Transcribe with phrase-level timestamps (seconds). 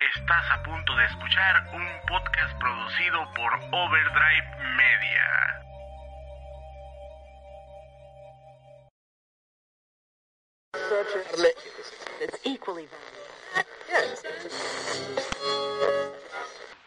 [0.00, 5.60] Estás a punto de escuchar un podcast producido por Overdrive Media.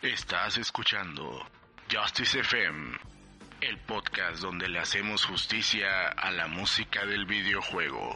[0.01, 1.45] Estás escuchando
[1.91, 2.97] Justice FM,
[3.61, 8.15] el podcast donde le hacemos justicia a la música del videojuego.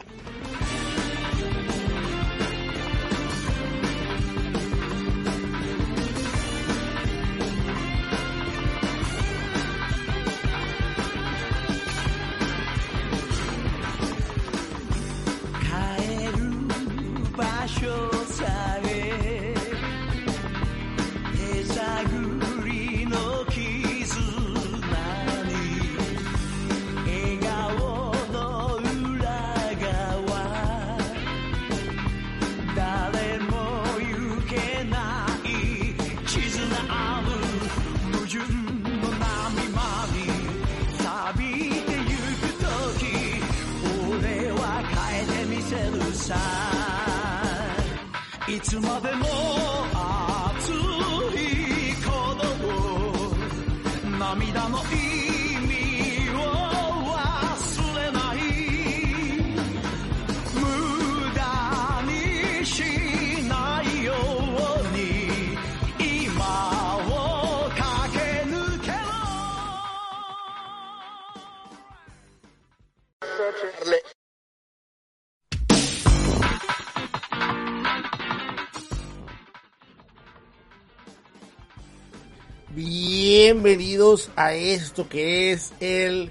[83.50, 86.30] Bienvenidos a esto que es el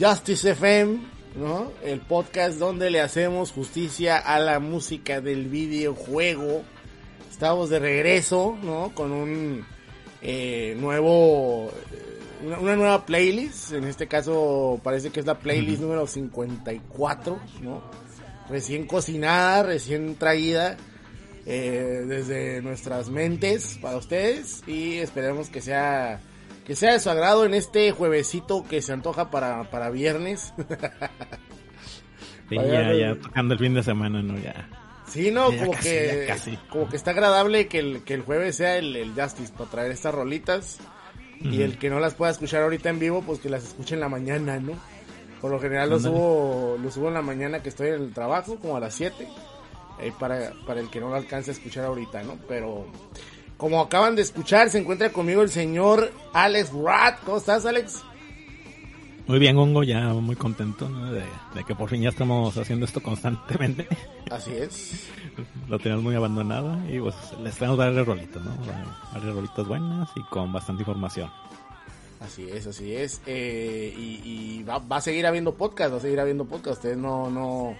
[0.00, 0.98] Justice FM,
[1.36, 1.70] ¿no?
[1.84, 6.62] El podcast donde le hacemos justicia a la música del videojuego.
[7.30, 8.90] Estamos de regreso, ¿no?
[8.94, 9.66] Con un
[10.22, 13.72] eh, nuevo, eh, una, una, nueva playlist.
[13.74, 17.82] En este caso parece que es la playlist número 54, ¿no?
[18.48, 20.78] Recién cocinada, recién traída
[21.44, 26.18] eh, desde nuestras mentes para ustedes y esperemos que sea
[26.70, 30.54] que sea de su agrado en este juevesito que se antoja para, para viernes.
[32.48, 34.38] Sí, ya, ya tocando el fin de semana, ¿no?
[34.38, 34.68] Ya.
[35.08, 36.56] Sí, no, Ya como casi, que ya casi.
[36.68, 39.90] como que está agradable que el, que el jueves sea el, el Justice para traer
[39.92, 40.78] estas rolitas
[41.40, 44.00] y el que no las pueda escuchar ahorita en vivo, pues que las escuche en
[44.00, 44.72] la mañana, ¿no?
[45.40, 46.14] Por lo general lo Ándale.
[46.16, 49.26] subo, lo subo en la mañana que estoy en el trabajo, como a las 7,
[50.00, 52.36] eh, para, para el que no lo alcance a escuchar ahorita, ¿no?
[52.48, 52.86] Pero
[53.60, 57.20] como acaban de escuchar, se encuentra conmigo el señor Alex Rat.
[57.26, 58.02] ¿Cómo estás, Alex?
[59.26, 61.12] Muy bien, Hongo, ya muy contento ¿no?
[61.12, 61.22] de,
[61.54, 63.86] de que por fin ya estamos haciendo esto constantemente.
[64.30, 65.10] Así es.
[65.68, 68.56] Lo teníamos muy abandonado y pues les tenemos varias rolitas, ¿no?
[69.12, 71.30] Varias rolitas buenas y con bastante información.
[72.18, 73.20] Así es, así es.
[73.26, 76.78] Eh, y y va, va a seguir habiendo podcast, va a seguir habiendo podcast.
[76.78, 77.76] Ustedes no, no,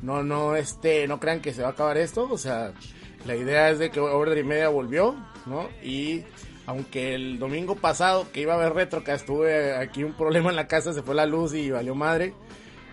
[0.00, 2.28] no, no, este, no crean que se va a acabar esto.
[2.30, 2.72] O sea,
[3.26, 5.68] la idea es de que Order y Media volvió, ¿no?
[5.82, 6.24] Y
[6.66, 10.68] aunque el domingo pasado que iba a haber Retrocast, tuve aquí un problema en la
[10.68, 12.34] casa, se fue la luz y valió madre.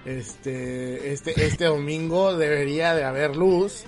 [0.05, 3.83] Este, este, este domingo debería de haber luz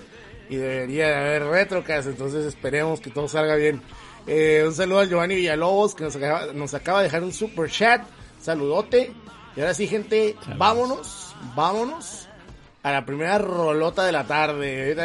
[0.49, 3.81] y debería de haber Retrocast, entonces esperemos que todo salga bien.
[4.25, 7.69] Eh, un saludo al Giovanni Villalobos que nos acaba, nos acaba de dejar un super
[7.69, 8.05] chat.
[8.41, 9.11] Saludote.
[9.55, 10.57] Y ahora sí, gente, Saludos.
[10.59, 12.26] vámonos, vámonos
[12.87, 14.95] a la primera rolota de la tarde.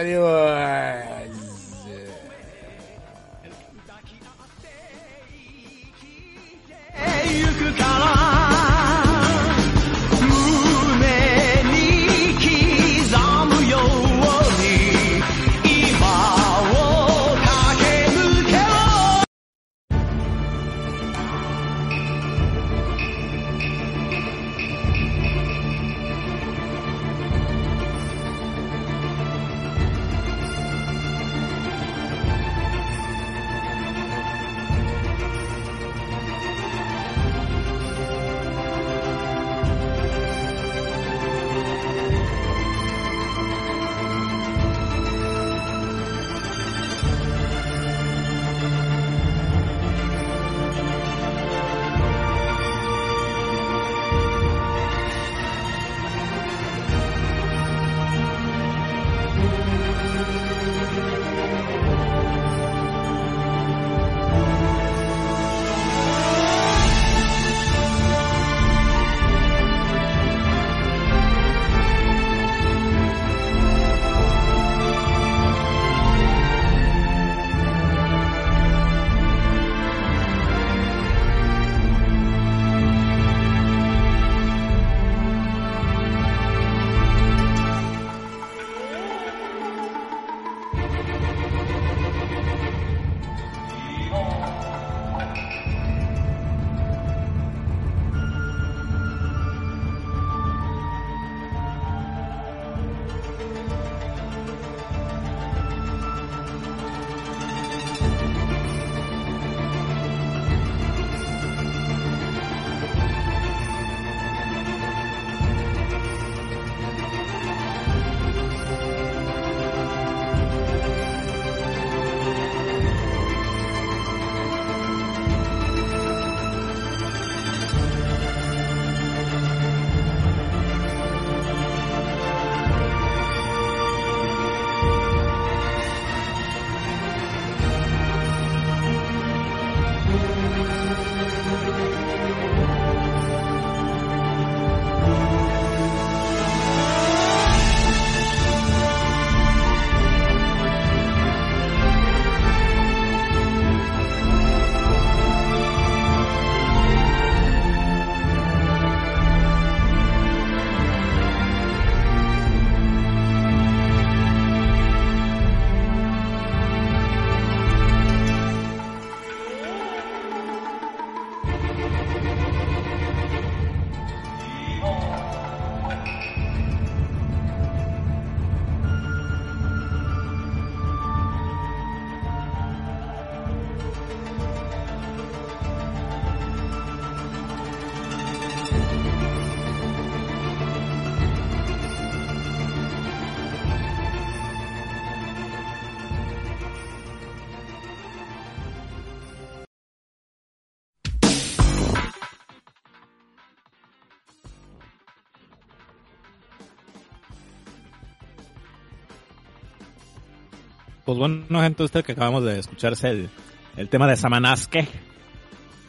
[211.12, 213.28] Pues bueno, gente, usted que acabamos de escuchar es el,
[213.76, 214.88] el tema de Samanaske,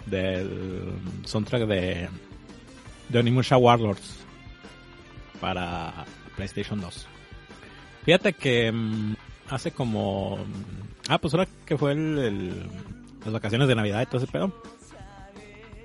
[0.06, 0.92] del
[1.24, 2.10] soundtrack de,
[3.18, 4.18] Onimusha Warlords
[5.40, 6.04] para
[6.36, 7.08] PlayStation 2.
[8.04, 9.16] Fíjate que mm,
[9.50, 10.40] hace como...
[11.08, 12.68] Ah, pues ahora que fue el,
[13.24, 14.62] las vacaciones de Navidad y todo ese pedo.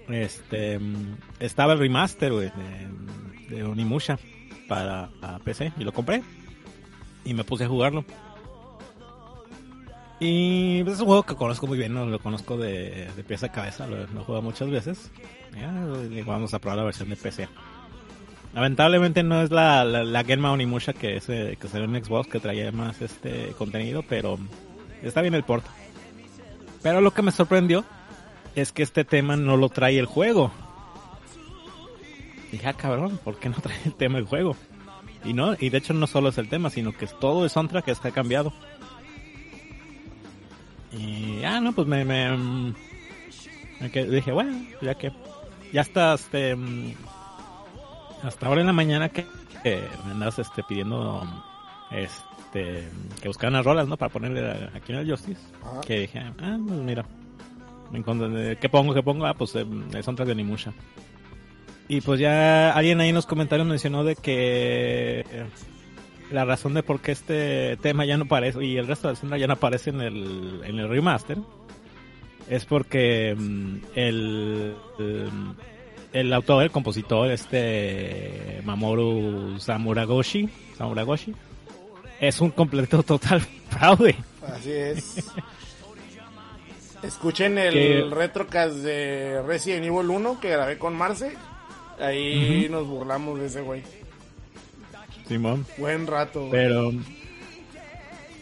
[0.08, 0.81] Este...
[0.81, 2.50] mm, Estaba el remaster, de,
[3.50, 4.19] de Onimusha
[4.67, 5.11] para
[5.44, 6.25] PC y lo compré.
[7.25, 8.05] Y me puse a jugarlo.
[10.20, 12.06] Y pues, es un juego que conozco muy bien, ¿no?
[12.06, 15.11] lo conozco de, de pieza a cabeza, lo, he jugado muchas veces.
[15.55, 15.73] Ya,
[16.25, 17.49] vamos a probar la versión de PC.
[18.55, 22.41] Lamentablemente no es la, la, la Genma Onimusha que, es, que salió en Xbox que
[22.41, 24.38] traía más este contenido, pero
[25.03, 25.65] está bien el port.
[26.82, 27.85] Pero lo que me sorprendió
[28.55, 30.50] es que este tema no lo trae el juego.
[32.50, 34.56] Dije, ah, cabrón, ¿por qué no trae el tema el juego?
[35.25, 37.88] Y no, y de hecho no solo es el tema, sino que todo el soundtrack
[37.88, 38.53] está cambiado.
[40.93, 42.74] Y ah, no, pues me, me, mm,
[43.81, 45.13] me quedé- dije, bueno, ya que
[45.72, 46.93] ya hasta este mm,
[48.22, 49.27] hasta ahora en la mañana que,
[49.63, 51.22] que me andas este pidiendo
[51.91, 52.89] este
[53.20, 53.96] que buscaran las rolas, ¿no?
[53.96, 55.41] Para ponerle aquí en el Justice.
[55.63, 55.81] Ajá.
[55.82, 57.05] Que dije, ah, pues mira,
[57.93, 58.94] encontré- ¿qué pongo?
[58.94, 59.27] ¿Qué pongo?
[59.27, 60.72] Ah, pues eh, el soundtrack de Onimusha.
[61.91, 65.46] Y pues ya alguien ahí en los comentarios mencionó de que eh,
[66.31, 69.41] la razón de por qué este tema ya no aparece y el resto del soundtrack
[69.41, 71.39] ya no aparece en el, en el remaster
[72.49, 75.31] es porque mm, el, el,
[76.13, 81.35] el autor, el compositor, este Mamoru Samuragoshi, Samuragoshi,
[82.20, 84.17] es un completo total fraude.
[84.47, 85.31] Así es.
[87.03, 91.37] Escuchen el Que- retrocast de Resident Evil 1 que grabé con Marce.
[92.01, 93.82] Ahí nos burlamos de ese güey.
[95.29, 95.67] Simón.
[95.77, 96.41] Buen rato.
[96.41, 96.51] güey.
[96.51, 96.91] Pero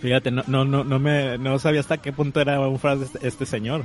[0.00, 3.26] fíjate, no, no, no, no me no sabía hasta qué punto era un fraude este,
[3.26, 3.84] este señor.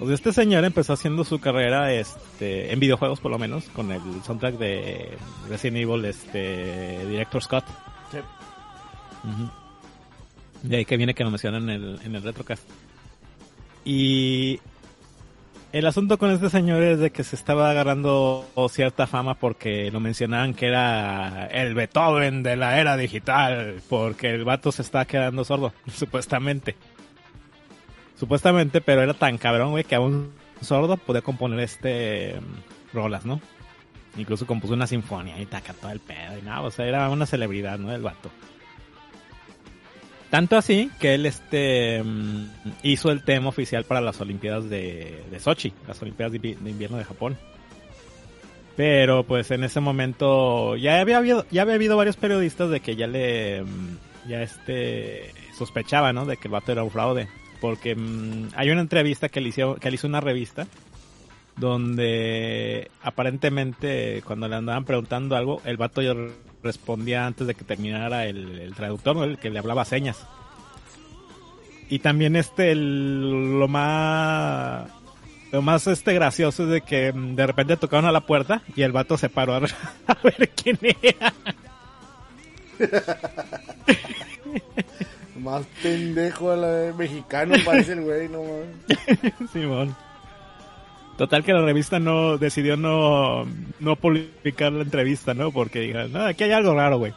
[0.00, 3.90] O sea, este señor empezó haciendo su carrera este en videojuegos por lo menos con
[3.90, 7.64] el soundtrack de Resident Evil este Director Scott.
[8.12, 8.18] Sí.
[10.62, 12.62] De ahí que viene que lo mencionan en el, en el retrocast.
[13.84, 14.60] Y
[15.72, 20.00] el asunto con este señor es de que se estaba agarrando cierta fama porque lo
[20.00, 25.44] mencionaban que era el Beethoven de la era digital, porque el vato se está quedando
[25.44, 26.76] sordo, supuestamente.
[28.16, 33.24] Supuestamente, pero era tan cabrón, güey, que a un sordo podía componer este mm, rolas,
[33.24, 33.40] ¿no?
[34.16, 37.26] Incluso compuso una sinfonía y taca todo el pedo y nada, o sea, era una
[37.26, 37.94] celebridad, ¿no?
[37.94, 38.30] El vato.
[40.30, 42.44] Tanto así que él este mm,
[42.82, 46.70] hizo el tema oficial para las Olimpiadas de, de Sochi, las Olimpiadas de, invi- de
[46.70, 47.38] invierno de Japón.
[48.76, 52.94] Pero pues en ese momento ya había habido, ya había habido varios periodistas de que
[52.94, 53.96] ya le mm,
[54.28, 56.26] ya este sospechaba, ¿no?
[56.26, 57.26] De que el vato era un fraude.
[57.60, 60.66] Porque mm, hay una entrevista que le hizo, que le hizo una revista
[61.56, 66.14] donde aparentemente cuando le andaban preguntando algo, el vato ya
[66.62, 69.24] respondía antes de que terminara el, el traductor, ¿no?
[69.24, 70.26] el que le hablaba señas.
[71.90, 74.88] Y también este, el- lo más,
[75.52, 78.82] lo más este gracioso es de que mm, de repente tocaron a la puerta y
[78.82, 79.58] el vato se paró a,
[80.06, 81.32] a ver quién era.
[85.40, 89.32] Más pendejo a la de mexicano parece el güey, no mames.
[89.52, 89.94] Simón.
[91.18, 93.44] Total que la revista no decidió no,
[93.80, 95.50] no publicar la entrevista, ¿no?
[95.50, 97.12] Porque dijeron, no, aquí hay algo raro, güey.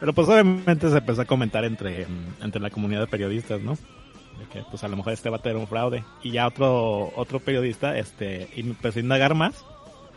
[0.00, 2.08] Pero pues obviamente se empezó a comentar entre,
[2.42, 3.74] entre la comunidad de periodistas, ¿no?
[3.74, 6.02] De que pues a lo mejor este vato era un fraude.
[6.24, 9.64] Y ya otro, otro periodista, este, y empezó a indagar más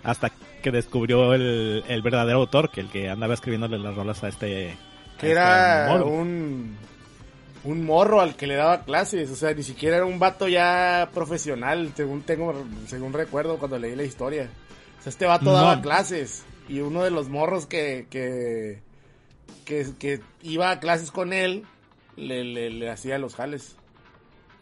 [0.04, 0.32] hasta
[0.64, 4.76] que descubrió el, el verdadero autor, que el que andaba escribiéndole las rolas a este...
[5.20, 6.78] Que a era este un,
[7.64, 9.30] un morro al que le daba clases.
[9.32, 13.96] O sea, ni siquiera era un vato ya profesional, según tengo, según recuerdo cuando leí
[13.96, 14.50] la historia.
[15.00, 15.54] O sea, este vato No.
[15.54, 16.46] daba clases.
[16.70, 18.82] Y uno de los morros que, que,
[19.66, 21.64] que, que iba a clases con él,
[22.16, 23.76] le, le, le hacía los jales.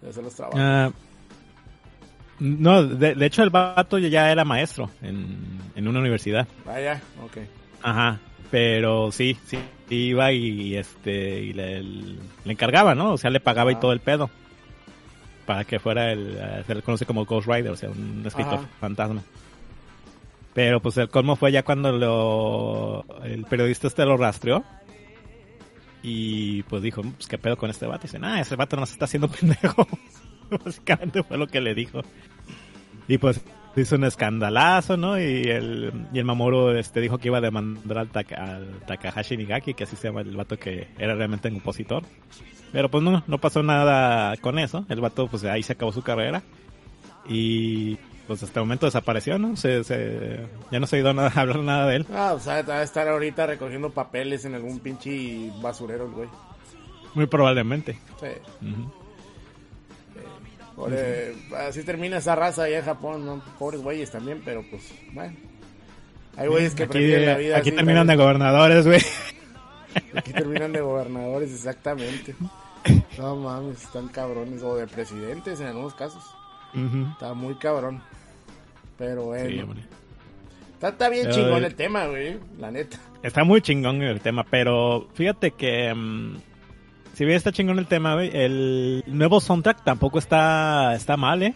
[0.01, 0.59] Le hacía los trabajos.
[0.61, 0.91] Ah,
[2.39, 5.37] no, de, de hecho el vato ya era maestro en,
[5.75, 6.47] en una universidad.
[6.65, 7.37] Vaya, ok.
[7.83, 9.59] Ajá, pero sí, sí,
[9.95, 13.13] iba y este y le, le encargaba, ¿no?
[13.13, 13.79] O sea, le pagaba y Ah.
[13.79, 14.29] todo el pedo.
[15.45, 18.55] Para que fuera el, eh, se le conoce como Ghost Rider, o sea, un escritor
[18.59, 18.67] Ajá.
[18.79, 19.21] fantasma.
[20.53, 24.63] Pero pues el colmo fue ya cuando lo, el periodista este lo rastreó.
[26.03, 28.01] Y pues dijo, pues qué pedo con este vato.
[28.05, 29.87] Y dice, ah, ese vato nos está haciendo pendejo.
[30.65, 32.01] Básicamente fue lo que le dijo.
[33.07, 33.39] Y pues
[33.75, 35.17] hizo un escandalazo, ¿no?
[35.19, 39.73] Y el, y el Mamoru este, dijo que iba a demandar al, al Takahashi Nigaki,
[39.73, 42.03] que así se llama el vato que era realmente un compositor.
[42.71, 44.85] Pero pues no, no pasó nada con eso.
[44.89, 46.43] El vato pues ahí se acabó su carrera.
[47.27, 47.97] Y
[48.27, 49.55] pues hasta el momento desapareció, ¿no?
[49.55, 50.39] Se, se,
[50.71, 52.07] ya no se ha ido a hablar nada de él.
[52.13, 56.29] Ah, o sea, va a estar ahorita recogiendo papeles en algún pinche basurero el güey.
[57.13, 57.99] Muy probablemente.
[58.19, 58.27] Sí.
[60.89, 63.43] Eh, así termina esa raza allá en Japón, ¿no?
[63.59, 65.35] Pobres güeyes también, pero pues, bueno.
[66.37, 69.01] Hay güeyes que aquí, prefieren la vida Aquí terminan de gobernadores, güey.
[70.15, 72.35] Aquí terminan de gobernadores, exactamente.
[73.17, 74.63] No mames, están cabrones.
[74.63, 76.23] O de presidentes en algunos casos.
[77.13, 78.01] Está muy cabrón.
[78.97, 79.75] Pero bueno.
[80.73, 82.39] está, está, bien chingón el tema, güey.
[82.59, 82.97] La neta.
[83.23, 85.91] Está muy chingón el tema, pero fíjate que.
[85.91, 86.37] Um,
[87.21, 91.53] si bien está chingón el tema, güey, el nuevo soundtrack tampoco está, está mal, ¿eh?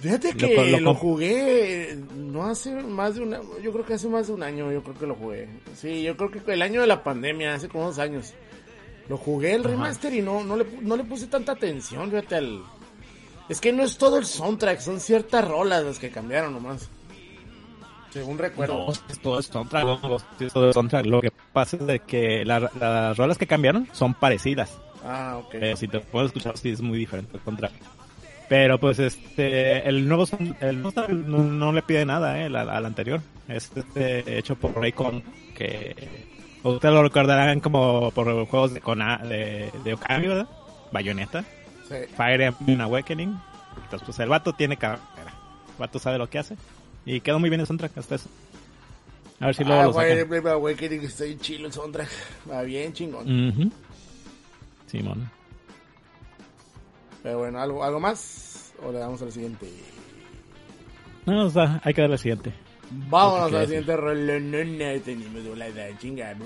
[0.00, 4.28] Fíjate que lo, lo, jugué no hace más de una, yo creo que hace más
[4.28, 5.48] de un año, yo creo que lo jugué.
[5.74, 8.32] Sí, yo creo que el año de la pandemia, hace como dos años.
[9.08, 12.62] Lo jugué el remaster y no, no le, no le puse tanta atención, fíjate al...
[13.48, 16.88] Es que no es todo el soundtrack, son ciertas rolas las que cambiaron nomás.
[18.10, 18.86] Según recuerdo.
[18.86, 19.86] No, es todo el soundtrack,
[20.40, 21.06] es todo el soundtrack.
[21.06, 24.78] Lo que pasa es de que la, las rolas que cambiaron son parecidas.
[25.04, 25.54] Ah, ok.
[25.54, 27.72] Eh, si te puedes escuchar, sí es muy diferente el soundtrack.
[28.48, 30.24] Pero pues este, el nuevo,
[30.60, 33.20] el nuevo no, no, le pide nada eh, al, al anterior.
[33.46, 35.22] Es este, hecho por Raycon,
[35.54, 36.28] que
[36.62, 40.48] ustedes lo recordarán como por juegos de, Kona, de, de Okami, ¿verdad?
[40.92, 41.44] Bayonetta,
[41.88, 41.96] sí.
[42.16, 43.38] Fire Emblem Awakening.
[43.76, 45.02] Entonces pues el vato tiene carrera.
[45.16, 46.56] El vato sabe lo que hace.
[47.08, 48.28] Y quedó muy bien el soundtrack hasta eso.
[49.40, 50.28] A ver si luego ah, lo sacan.
[50.28, 52.08] Güey, güey, que está bien chido el soundtrack.
[52.50, 53.26] Va bien chingón.
[53.26, 53.72] Uh -huh.
[54.86, 55.30] Simón.
[57.22, 58.74] Pero bueno, ¿algo, ¿algo más?
[58.84, 59.70] ¿O le damos al siguiente?
[61.24, 62.52] No, o sea, hay que darle al siguiente.
[62.90, 64.50] Vámonos al siguiente rolón.
[65.02, 66.36] Tenemos una chinga.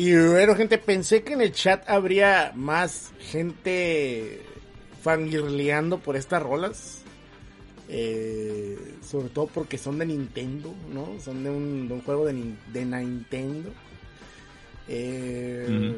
[0.00, 4.40] Y bueno, gente, pensé que en el chat habría más gente
[5.02, 7.02] fangirleando por estas rolas.
[7.86, 11.20] Eh, sobre todo porque son de Nintendo, ¿no?
[11.20, 12.32] Son de un, juego de,
[12.72, 13.68] de Nintendo.
[14.88, 15.94] Eh,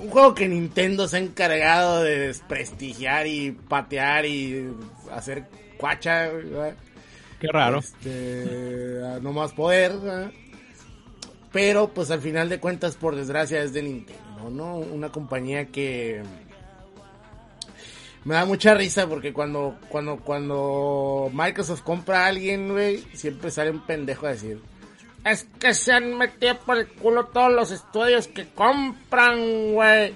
[0.00, 4.72] un juego que Nintendo se ha encargado de desprestigiar y patear y
[5.12, 5.44] hacer
[5.78, 6.30] cuacha.
[7.38, 7.78] Qué raro.
[7.78, 9.92] Este, no más poder.
[11.56, 14.76] Pero pues al final de cuentas, por desgracia, es de Nintendo, ¿no?
[14.76, 16.22] Una compañía que
[18.24, 23.70] me da mucha risa porque cuando, cuando, cuando Microsoft compra a alguien, güey, siempre sale
[23.70, 24.60] un pendejo a decir,
[25.24, 30.14] es que se han metido por el culo todos los estudios que compran, güey.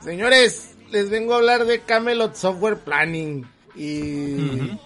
[0.00, 3.46] Señores, les vengo a hablar de Camelot Software Planning.
[3.74, 4.78] Y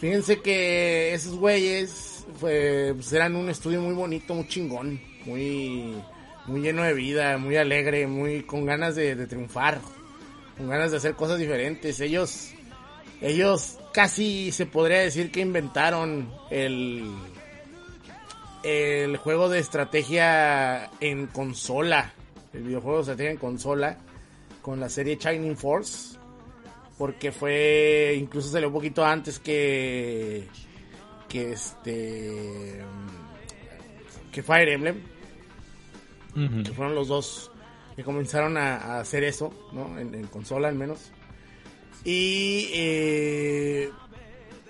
[0.00, 5.94] fíjense que esos güeyes pues, eran un estudio muy bonito, muy chingón, muy,
[6.46, 9.80] muy lleno de vida, muy alegre, muy con ganas de, triunfar
[10.56, 12.00] con ganas de hacer cosas diferentes.
[12.00, 12.50] Ellos,
[13.20, 17.08] ellos casi se podría decir que inventaron el,
[18.64, 22.12] el juego de estrategia en consola,
[22.52, 23.98] el videojuego de estrategia en consola,
[24.62, 26.18] con la serie Shining Force,
[26.98, 30.48] porque fue, incluso salió un poquito antes que,
[31.28, 32.82] que este,
[34.32, 35.02] que Fire Emblem,
[36.64, 37.50] que fueron los dos
[37.96, 39.98] que comenzaron a, hacer eso, ¿no?
[39.98, 41.10] En, consola al menos.
[42.04, 43.90] Y eh,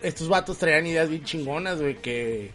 [0.03, 2.53] estos vatos traían ideas bien chingonas, güey, que,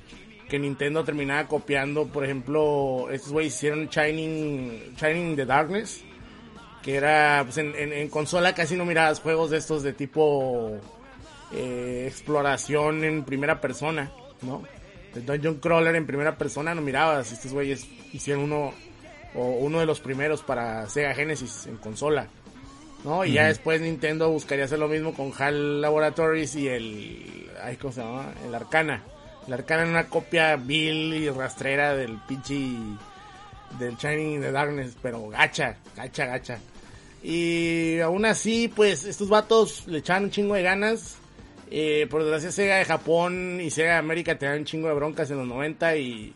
[0.49, 2.07] que Nintendo terminaba copiando.
[2.07, 6.03] Por ejemplo, estos güeyes hicieron Shining, Shining the Darkness,
[6.81, 10.79] que era, pues en, consola casi no mirabas juegos de estos de tipo
[11.53, 14.11] eh, exploración en primera persona,
[14.41, 14.63] ¿no?
[15.13, 17.31] De Dungeon Crawler en primera persona no mirabas.
[17.31, 18.73] Estos güeyes hicieron uno
[19.35, 22.27] o uno de los primeros para Sega Genesis en consola.
[23.03, 23.25] ¿no?
[23.25, 27.51] Y ya después Nintendo buscaría hacer lo mismo con HAL Laboratories y el.
[27.61, 28.33] Ay, ¿Cómo se llama?
[28.45, 29.03] El Arcana.
[29.47, 32.55] El Arcana en una copia vil y rastrera del pinche.
[33.79, 36.59] Del Shining in the Darkness, pero gacha, gacha, gacha.
[37.23, 41.17] Y aún así, pues estos vatos le echaban un chingo de ganas.
[41.71, 44.93] Eh, por desgracia, Sega de Japón y Sega de América te dan un chingo de
[44.93, 46.33] broncas en los 90 y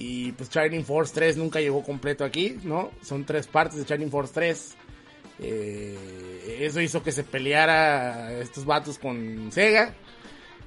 [0.00, 2.92] y pues Shining Force 3 nunca llegó completo aquí, ¿no?
[3.02, 4.76] Son tres partes de Shining Force 3.
[5.40, 9.94] Eh, eso hizo que se peleara estos vatos con Sega.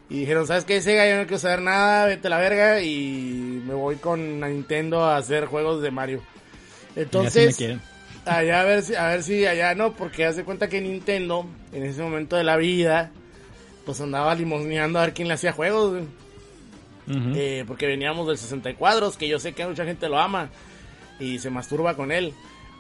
[0.10, 1.10] Y dijeron, ¿sabes qué, Sega?
[1.10, 2.82] Yo no quiero saber nada, vete a la verga.
[2.82, 6.22] Y me voy con Nintendo a hacer juegos de Mario.
[6.98, 7.58] Entonces,
[8.26, 11.86] allá a ver si, a ver si allá no, porque hace cuenta que Nintendo, en
[11.86, 13.12] ese momento de la vida,
[13.86, 16.04] pues andaba limosneando a ver quién le hacía juegos.
[17.08, 20.50] Eh, porque veníamos del 60 cuadros, que yo sé que mucha gente lo ama
[21.20, 22.34] y se masturba con él,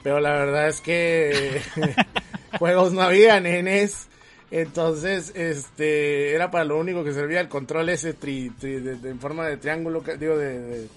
[0.04, 1.62] pero la verdad es que
[2.60, 4.08] juegos no había, nenes.
[4.50, 9.46] Entonces, este, era para lo único que servía el control ese tri, de, en forma
[9.46, 10.88] de triángulo, digo, de, de,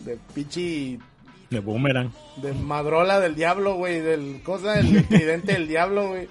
[0.00, 0.98] de pichi.
[1.48, 2.12] De boomerang.
[2.36, 6.28] De madrola del diablo, güey, del cosa, del tridente del diablo, güey.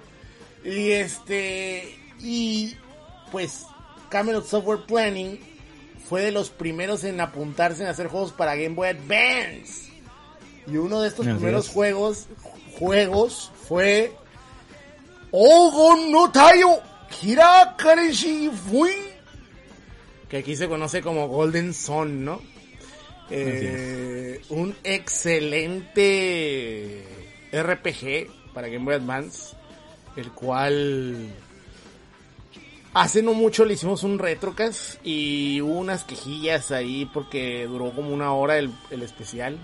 [0.64, 2.76] Y este, y
[3.32, 3.65] pues,
[4.10, 5.39] Camelot Software Planning
[6.08, 9.89] fue de los primeros en apuntarse en hacer juegos para Game Boy Advance.
[10.68, 12.28] Y uno de estos primeros juegos,
[12.78, 14.12] juegos fue
[15.32, 16.80] Ogo no Tayo
[18.70, 18.92] Fui.
[20.30, 22.42] Que aquí se conoce como Golden Sun, ¿no?
[23.32, 25.94] Eh, un excelente
[27.52, 29.56] RPG para Game Boy Advance,
[30.15, 31.30] el cual
[33.00, 38.14] Hace no mucho le hicimos un retrocast y hubo unas quejillas ahí porque duró como
[38.14, 39.58] una hora el, especial.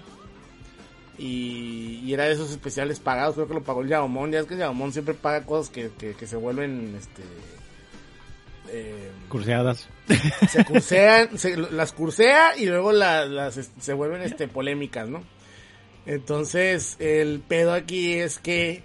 [1.17, 4.32] Y, era de esos especiales pagados, creo que lo pagó el Yabomón.
[4.32, 7.24] Ya es que el Yabomón siempre paga cosas que, se vuelven este
[8.71, 9.89] eh, curseadas.
[10.50, 11.32] Se cursean,
[11.71, 15.26] las cursea y luego las, se vuelven este polémicas, ¿no?
[16.06, 18.84] Entonces, el pedo aquí es que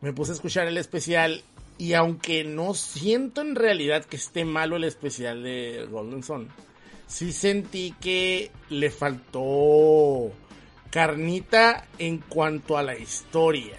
[0.00, 1.44] me puse a escuchar el especial
[1.78, 6.48] y aunque no siento en realidad que esté malo el especial de Golden Sun,
[7.06, 10.32] sí sentí que le faltó
[10.90, 13.76] carnita en cuanto a la historia.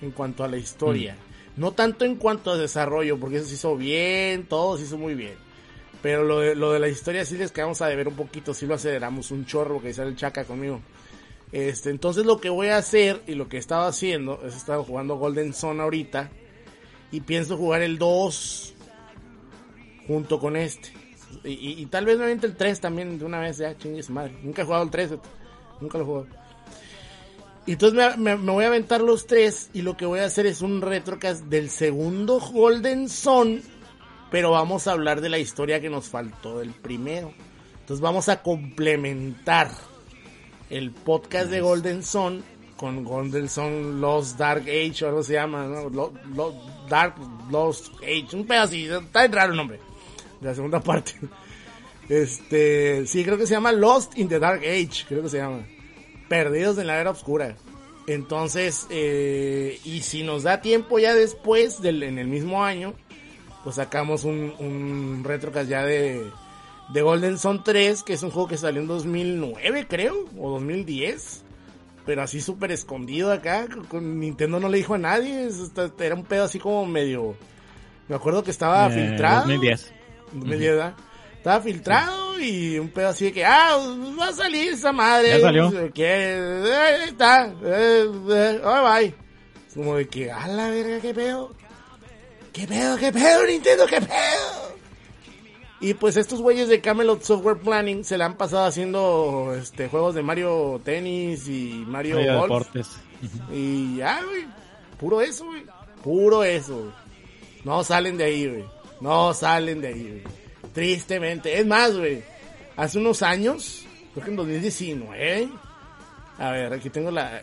[0.00, 1.14] En cuanto a la historia.
[1.14, 1.60] Mm.
[1.60, 5.14] No tanto en cuanto a desarrollo, porque eso se hizo bien, todo se hizo muy
[5.14, 5.34] bien.
[6.00, 8.64] Pero lo de, lo de la historia sí les quedamos a deber un poquito, sí
[8.64, 10.80] lo aceleramos un chorro, que sale el chaca conmigo.
[11.52, 14.84] Este, entonces lo que voy a hacer y lo que he estado haciendo es estado
[14.84, 16.30] jugando Golden Sun ahorita
[17.10, 18.74] y pienso jugar el 2
[20.06, 20.92] junto con este.
[21.44, 24.36] Y, tal vez me el 3 también de una vez, ya chingues madre.
[24.42, 25.10] Nunca he jugado el 3,
[25.80, 26.26] Nunca lo he jugado.
[27.66, 30.62] Y entonces me, voy a aventar los tres y lo que voy a hacer es
[30.62, 33.60] un retrocast del segundo Golden Sun,
[34.30, 37.30] pero vamos a hablar de la historia que nos faltó del primero.
[37.80, 39.70] Entonces vamos a complementar
[40.70, 42.44] el podcast de Golden Sun
[42.76, 46.12] con Golden Sun Lost Dark Age o algo se llama, ¿no?
[46.88, 47.16] Dark
[47.50, 49.80] Lost Age, un pedacito, está raro el nombre,
[50.40, 51.12] de la segunda parte.
[52.08, 55.66] Este, sí, creo que se llama Lost in the Dark Age, creo que se llama.
[56.28, 57.56] Perdidos en la era oscura.
[58.06, 62.94] Entonces, eh, y si nos da tiempo ya después, del, en el mismo año,
[63.64, 66.30] pues sacamos un, un retrocast ya de,
[66.88, 71.44] de Golden Sun 3, que es un juego que salió en 2009, creo, o 2010.
[72.06, 73.66] Pero así súper escondido acá.
[73.88, 75.48] Con Nintendo no le dijo a nadie.
[75.98, 77.36] Era un pedo así como medio.
[78.08, 79.40] Me acuerdo que estaba eh, filtrado.
[79.40, 79.92] 2010.
[80.32, 80.94] 2010, ¿verdad?
[81.36, 83.76] Estaba filtrado y un pedo así de que, ah,
[84.18, 85.28] va a salir esa madre.
[85.28, 85.92] Ya salió.
[85.92, 89.14] Que, eh, está, eh, eh, bye.
[89.74, 91.54] Como de que, a la verga, qué pedo.
[92.52, 94.77] ¿Qué pedo, qué pedo, Nintendo, qué pedo?
[95.80, 100.14] Y pues estos güeyes de Camelot Software Planning se la han pasado haciendo este juegos
[100.14, 102.68] de Mario Tennis y Mario, Golf.
[103.52, 104.44] Y ya, güey.
[104.98, 105.62] Puro eso, güey.
[106.02, 106.92] Puro eso,
[107.64, 108.64] No salen de ahí, güey.
[109.00, 110.22] No salen de ahí, güey.
[110.72, 111.58] Tristemente.
[111.58, 112.22] Es más, güey.
[112.76, 115.48] Hace unos años, creo que en 2019.
[116.38, 117.42] A ver, aquí tengo la.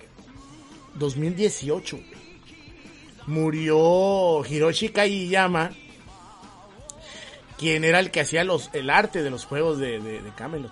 [0.95, 1.99] 2018,
[3.27, 5.71] Murió Hiroshi Kageyama
[7.57, 10.71] quien era el que hacía los, el arte de los juegos de, de, Camelot.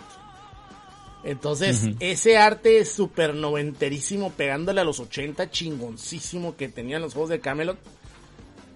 [1.24, 7.40] Entonces, ese arte súper noventerísimo, pegándole a los 80, chingoncísimo que tenían los juegos de
[7.40, 7.78] Camelot,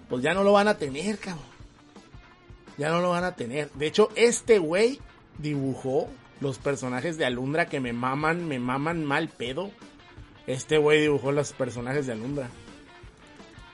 [0.07, 1.43] pues ya no lo van a tener, cabrón.
[2.77, 3.69] Ya no lo van a tener.
[3.71, 4.99] De hecho, este güey
[5.39, 6.07] dibujó
[6.39, 9.71] los personajes de Alundra que me maman, me maman mal pedo.
[10.45, 12.49] Este güey dibujó los personajes de Alundra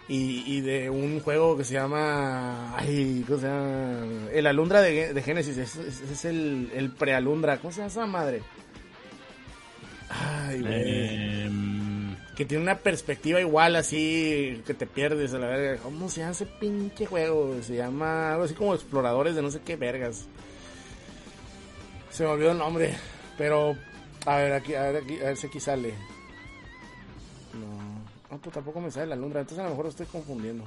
[0.07, 2.75] y, de un juego que se llama.
[2.77, 4.05] Ay, ¿cómo se llama?
[4.31, 5.57] El Alundra de, de Genesis.
[5.57, 7.57] Ese es, el, el prealundra.
[7.57, 8.41] ¿Cómo se llama esa madre?
[10.09, 11.43] Ay, güey.
[11.45, 15.81] Em, que tiene una perspectiva igual así que te pierdes a la verga.
[15.81, 17.55] ¿Cómo se llama ese pinche juego?
[17.61, 20.25] Se llama algo así como Exploradores de no sé qué vergas.
[22.09, 22.95] Se me olvidó el nombre.
[23.37, 23.75] Pero,
[24.25, 25.93] a ver, aquí, a ver, aquí, a ver si aquí sale.
[28.33, 30.63] No, pues tampoco me sale la Lundra, entonces a lo mejor lo estoy confundiendo.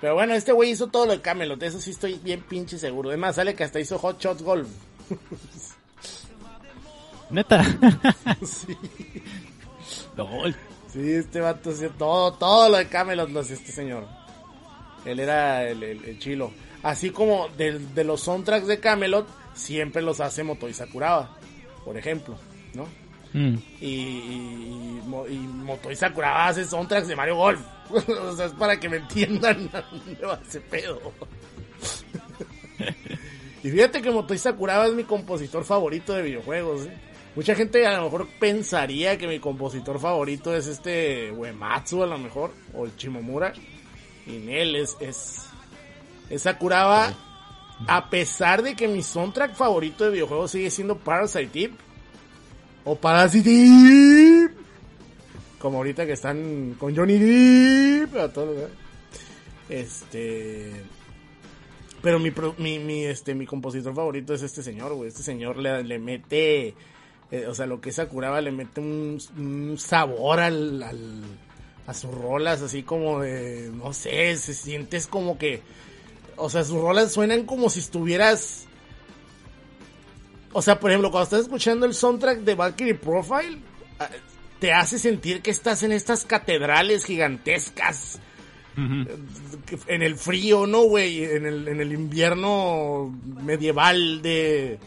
[0.00, 3.10] Pero bueno, este güey hizo todo lo de Camelot, eso sí estoy bien pinche seguro.
[3.10, 4.66] Además, sale que hasta hizo Hot Shot Golf.
[7.30, 7.62] Neta.
[8.44, 8.76] sí.
[10.92, 14.08] Sí, este vato hacía todo, todo lo de Camelot lo hacía este señor.
[15.04, 16.50] Él era el, chilo.
[16.82, 21.36] Así como de, de, los soundtracks de Camelot, siempre los hace Motoi Sakuraba,
[21.84, 22.34] por ejemplo,
[22.74, 22.88] ¿no?
[23.32, 23.54] Mm.
[23.80, 27.60] Y, y, y, Motoi Sakuraba hace soundtracks de Mario Golf.
[28.08, 31.00] o sea, es para que me entiendan dónde va ese pedo.
[33.62, 36.86] y fíjate que Motoi Sakuraba es mi compositor favorito de videojuegos.
[36.86, 36.98] ¿eh?
[37.36, 42.18] Mucha gente a lo mejor pensaría que mi compositor favorito es este Uematsu a lo
[42.18, 43.52] mejor, o el Chimomura.
[44.26, 45.46] Y él es, es,
[46.28, 47.14] es Sakuraba.
[47.86, 51.74] A pesar de que mi soundtrack favorito de videojuegos sigue siendo Parasite Eve
[52.84, 54.48] o Parasite
[55.58, 58.54] como ahorita que están con Johnny Depp a todo
[59.68, 60.72] este
[62.02, 65.08] pero mi, mi, mi, este mi compositor favorito es este señor güey.
[65.08, 66.74] Este señor le, le mete
[67.30, 71.22] eh, o sea lo que es Sakuraba le mete un, sabor al, al,
[71.86, 75.62] a sus rolas así como de no sé se sientes como que
[76.36, 78.66] o sea sus rolas suenan como si estuvieras
[80.52, 83.58] o sea, por ejemplo, cuando estás escuchando el soundtrack de Valkyrie Profile,
[83.98, 84.08] ah,
[84.58, 88.20] te hace sentir que estás en estas catedrales gigantescas.
[88.76, 91.24] En el frío, ¿no, güey?
[91.24, 94.78] En el, en el invierno medieval de,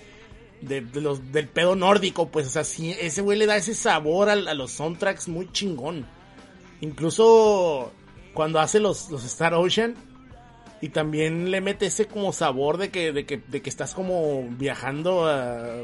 [0.62, 4.30] de, los, del pedo nórdico, pues, o sea, sí, ese güey le da ese sabor
[4.30, 6.08] a, a, los soundtracks muy chingón.
[6.82, 7.92] Incluso
[8.34, 9.96] cuando hace los, los Star Ocean,
[10.84, 14.44] y también le mete ese como sabor de que, de que, de que estás como
[14.50, 15.78] viajando a,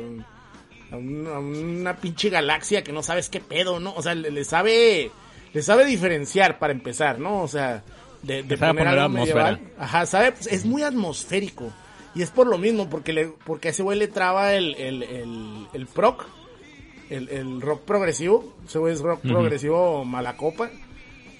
[0.91, 3.93] a, una, pinche galaxia que no sabes qué pedo, ¿no?
[3.95, 5.09] O sea, le, sabe,
[5.53, 7.43] le sabe diferenciar para empezar, ¿no?
[7.43, 7.81] O sea,
[8.23, 9.61] de, de poner algo medieval.
[9.79, 11.71] Ajá, sabe, pues, es muy atmosférico.
[12.13, 15.03] Y es por lo mismo, porque le, porque a ese güey le traba el, el,
[15.03, 16.25] el, el proc,
[17.09, 18.53] el, el rock progresivo.
[18.67, 20.69] Ese güey es rock progresivo malacopa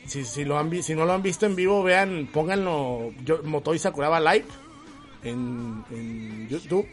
[0.10, 3.80] si, si, lo han, si no lo han visto en vivo, vean, pónganlo yo, Motoi
[3.80, 4.46] Sakuraba Live
[5.24, 6.88] en, en YouTube.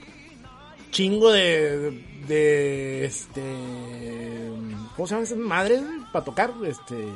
[0.91, 3.43] chingo de, de, este,
[4.95, 7.09] ¿cómo se llaman esas madres, Para tocar, este,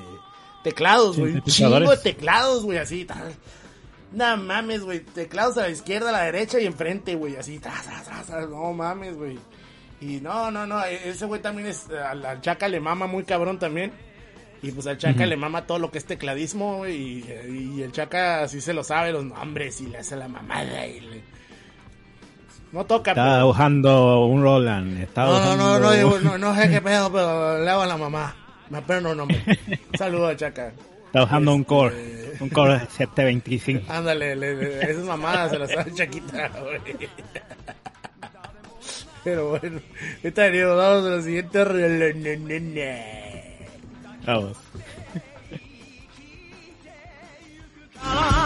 [0.63, 1.35] teclados, güey.
[1.35, 3.35] Un chingo de teclados, güey, así, tal.
[4.13, 5.01] No mames, güey.
[5.01, 7.37] Teclados a la izquierda, a la derecha y enfrente, güey.
[7.37, 7.61] Así,
[8.51, 9.39] no mames, güey.
[10.01, 10.85] Y no, no, no.
[10.85, 11.89] e-, Ese güey también es.
[11.91, 13.93] Al Chaca le mama muy cabrón también.
[14.63, 16.87] Y pues al Chaca le mama todo lo que es tecladismo.
[16.87, 20.87] Y, y, el Chaca sí se lo sabe, los nombres y le hace la mamada.
[20.87, 21.23] Y le...
[22.73, 23.49] No toca, Está pero...
[23.49, 25.03] usando un Roland.
[25.03, 27.97] Está no, no, no, no, no, no, sé qué pedo, pero le hago a la
[27.97, 28.37] mamá.
[28.69, 29.43] Me aprendo el nombre.
[29.99, 30.73] Saludos, Chaca.
[31.07, 31.37] Está este...
[31.37, 32.21] un core.
[32.39, 33.93] Un core 725.
[33.93, 37.09] Ándale, le, le, esas mamadas se las sabe Chaquita, güey.
[39.25, 39.81] Pero bueno,
[40.23, 41.59] está bien, vamos a la siguiente.
[44.25, 44.57] Vamos.
[48.03, 48.37] Oh.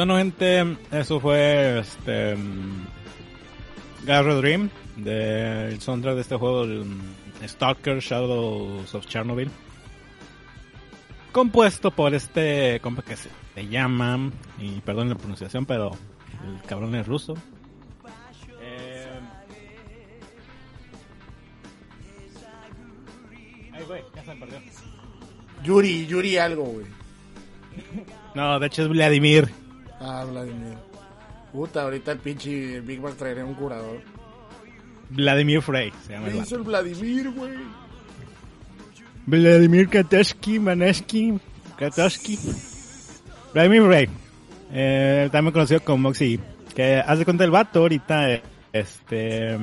[0.00, 2.34] bueno, gente, eso fue este.
[2.34, 2.86] mm,
[4.06, 7.00] Garro Dream, del soundtrack de este juego, el mm,
[7.46, 9.50] Stalker Shadows of Chernobyl.
[11.32, 15.90] Compuesto por este compa que se, se llama, y perdón la pronunciación, pero
[16.46, 17.34] el cabrón es ruso.
[18.62, 19.20] Eh,
[23.74, 24.60] Ay, güey, ya se me perdió.
[25.62, 26.86] Yuri, Yuri algo, güey.
[28.34, 29.59] No, de hecho es Vladimir.
[30.00, 30.78] Ah, Vladimir.
[31.52, 34.00] Puta, ahorita el pinche el Big Mac traería un curador.
[35.10, 36.46] Vladimir Frey se llama ¿Qué vato.
[36.46, 37.52] hizo el Vladimir, güey?
[39.26, 41.38] Vladimir Katashki, Maneski,
[41.76, 42.38] Katashki.
[43.52, 44.08] Vladimir Frey.
[44.72, 46.40] Eh, también conocido como Moxie.
[46.74, 48.40] Que hace cuenta el vato ahorita,
[48.72, 49.58] este,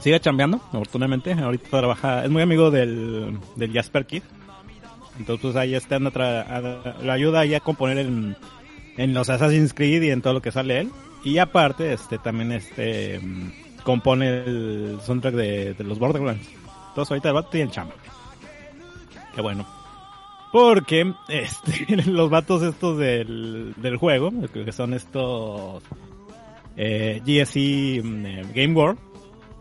[0.00, 1.32] sigue chambeando, afortunadamente.
[1.34, 4.22] Ahorita trabaja, es muy amigo del, del Jasper Kid.
[5.18, 8.34] Entonces pues ahí está, anda lo ayuda ahí a componer en,
[8.96, 10.90] en los Assassin's Creed y en todo lo que sale él.
[11.24, 13.20] Y aparte, este, también este,
[13.84, 16.48] compone el soundtrack de, los Borderlands.
[16.88, 17.94] Entonces ahorita el vato tiene chamba.
[19.34, 19.66] Qué bueno.
[20.52, 25.82] Porque este, los vatos estos del, del juego, que son estos
[26.76, 28.98] eh, GSE mm, eh, Game World,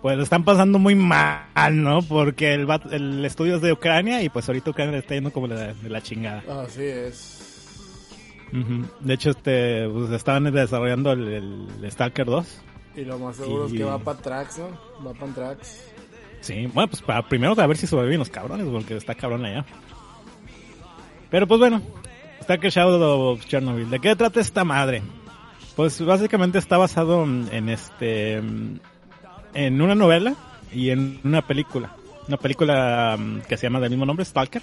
[0.01, 2.01] pues están pasando muy mal, ¿no?
[2.01, 5.47] Porque el, el estudio es de Ucrania y pues ahorita Ucrania le está yendo como
[5.47, 6.43] de, de la chingada.
[6.63, 7.40] Así es.
[8.51, 12.61] De hecho, este, pues estaban desarrollando el, el Stalker 2.
[12.97, 14.69] Y lo más seguro Y- es que va para Trax, ¿no?
[15.07, 15.85] Va para Trax.
[16.41, 19.65] Sí, bueno, pues para primero a ver si sobreviven los cabrones, porque está cabrón allá.
[21.29, 21.81] Pero pues bueno,
[22.43, 23.89] Stalker Shadow of Chernobyl.
[23.89, 25.01] ¿De qué trata esta madre?
[25.75, 28.35] Pues básicamente está basado en, este
[29.53, 30.35] en una novela
[30.73, 31.95] y en una película.
[32.27, 34.61] Una película mm, que se llama del mismo nombre, Stalker.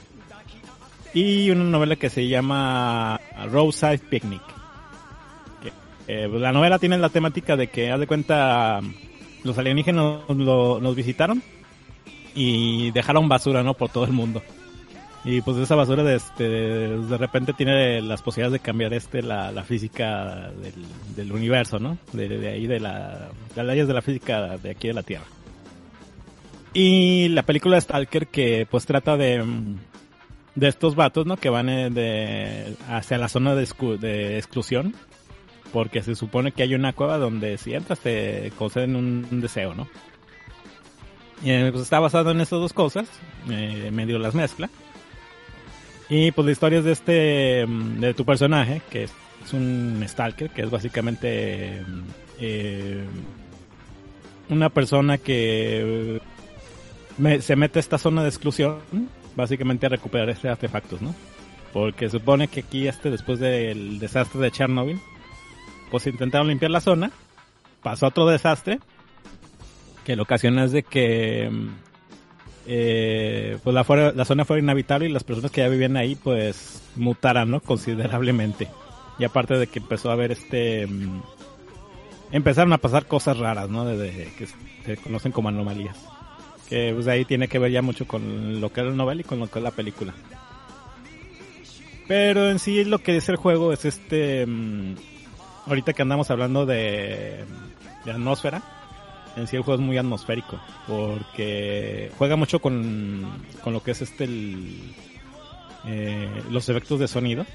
[1.15, 4.43] Y una novela que se llama Roadside Picnic.
[6.07, 8.81] Eh, pues, la novela tiene la temática de que, haz de cuenta,
[9.45, 11.43] los alienígenas lo- nos visitaron
[12.35, 13.75] y dejaron basura, ¿no?
[13.75, 14.43] Por todo el mundo.
[15.25, 19.51] Y pues esa basura de, este, de repente tiene las posibilidades de cambiar este la,
[19.65, 20.51] física
[21.17, 21.99] del, universo, ¿no?
[22.13, 25.25] De, ahí de, la, las leyes de la física de aquí de la Tierra.
[26.73, 29.77] Y la película Stalker que pues trata de, mm,
[30.59, 31.37] de estos vatos, ¿no?
[31.37, 33.63] Que van eh, de, hacia la zona de,
[34.37, 34.95] exclusión.
[35.73, 39.87] Porque se supone que hay una cueva donde si entras te conceden un, deseo, ¿no?
[41.45, 43.09] Y eh, pues está basado en estas dos cosas,
[43.51, 44.71] eh, medio las mezcla.
[46.09, 49.13] Y pues la historia es de este, mm, de tu personaje, que es,
[49.53, 52.03] un stalker, que es básicamente mm,
[52.41, 53.05] eh,
[54.49, 56.21] una persona que
[57.41, 58.79] se mete a esta zona de exclusión,
[59.39, 61.15] básicamente a recuperar este artefactos, ¿no?
[61.73, 65.01] Porque supone que aquí, este, después del desastre de Chernobyl,
[65.91, 67.11] pues intentaron limpiar la zona,
[67.83, 68.81] pasó otro desastre,
[70.05, 71.69] que lo ocasiona es de que mm,
[72.67, 76.15] eh, pues la, fuera- la zona fuera inhabitable y las personas que ya vivían ahí
[76.17, 77.61] pues mutaran ¿no?
[77.61, 78.69] considerablemente
[79.19, 81.23] y aparte de que empezó a haber este mm,
[82.33, 84.47] empezaron a pasar cosas raras no Desde que
[84.85, 85.97] se conocen como anomalías
[86.69, 89.25] que pues ahí tiene que ver ya mucho con lo que es la novela y
[89.25, 90.15] con lo que es la película.
[92.07, 94.95] Pero en sí lo que es el juego es este mm,
[95.67, 97.45] ahorita que andamos hablando de,
[98.05, 98.63] de atmósfera
[99.37, 103.27] en sí el juego es muy atmosférico porque juega mucho con,
[103.63, 104.95] con lo que es este el,
[105.87, 107.47] eh, los efectos de sonido.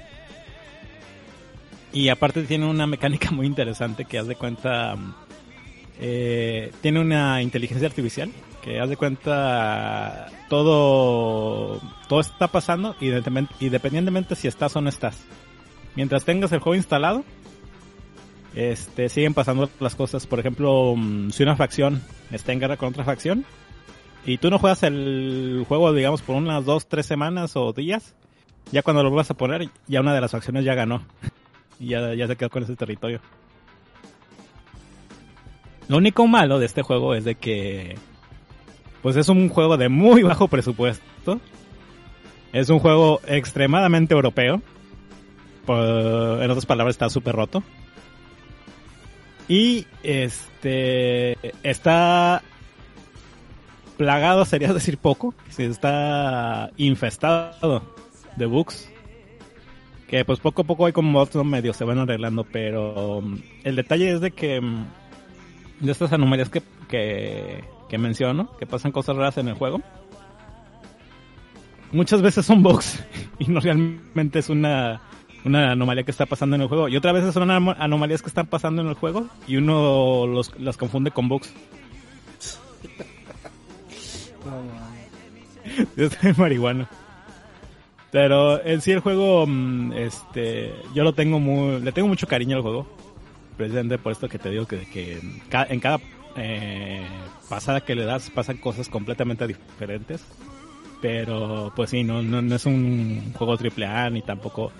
[1.92, 4.96] Y aparte tiene una mecánica muy interesante que haz de cuenta
[6.00, 8.32] eh, tiene una inteligencia artificial
[8.64, 15.22] que haz de cuenta todo todo está pasando independientemente si estás o no estás
[15.96, 17.24] mientras tengas el juego instalado
[18.54, 20.26] este, siguen pasando las cosas.
[20.26, 23.44] Por ejemplo, mm, si una facción está en guerra con otra facción
[24.24, 28.14] y tú no juegas el juego, digamos, por unas dos, tres semanas o días,
[28.72, 31.04] ya cuando lo vas a poner, ya una de las facciones ya ganó.
[31.80, 33.20] y ya, ya se quedó con ese territorio.
[35.88, 37.98] Lo único malo de este juego es de que,
[39.04, 41.38] pues es un juego de muy bajo presupuesto.
[42.54, 44.62] Es un juego extremadamente europeo.
[45.68, 47.62] En otras palabras, está súper roto.
[49.46, 52.40] Y este está
[53.98, 57.82] plagado, sería decir poco, está infestado
[58.36, 58.90] de bugs.
[60.08, 63.76] Que pues poco a poco hay como mods medio se van arreglando, pero um, el
[63.76, 64.86] detalle es de que um,
[65.80, 67.64] de estas anomalías que, que,
[67.94, 69.80] que menciono, que pasan cosas raras en el juego,
[71.92, 72.98] muchas veces son bugs
[73.38, 75.00] y no realmente es una
[75.44, 76.88] una anomalía que está pasando en el juego.
[76.88, 80.58] Y otra vez son anom- anomalías que están pasando en el juego y uno los,
[80.58, 81.52] las confunde con bugs.
[85.96, 86.88] Yo estoy marihuana.
[88.10, 92.56] Pero en sí el juego, mm, este, yo lo tengo muy, le tengo mucho cariño
[92.56, 92.86] al juego.
[93.56, 95.20] Precisamente por esto que te digo que, que
[95.68, 96.00] en cada
[96.36, 97.04] eh,
[97.54, 100.24] pasada que le das pasan cosas completamente diferentes.
[101.00, 104.72] Pero pues sí, no, no, no es un juego triple A ni tampoco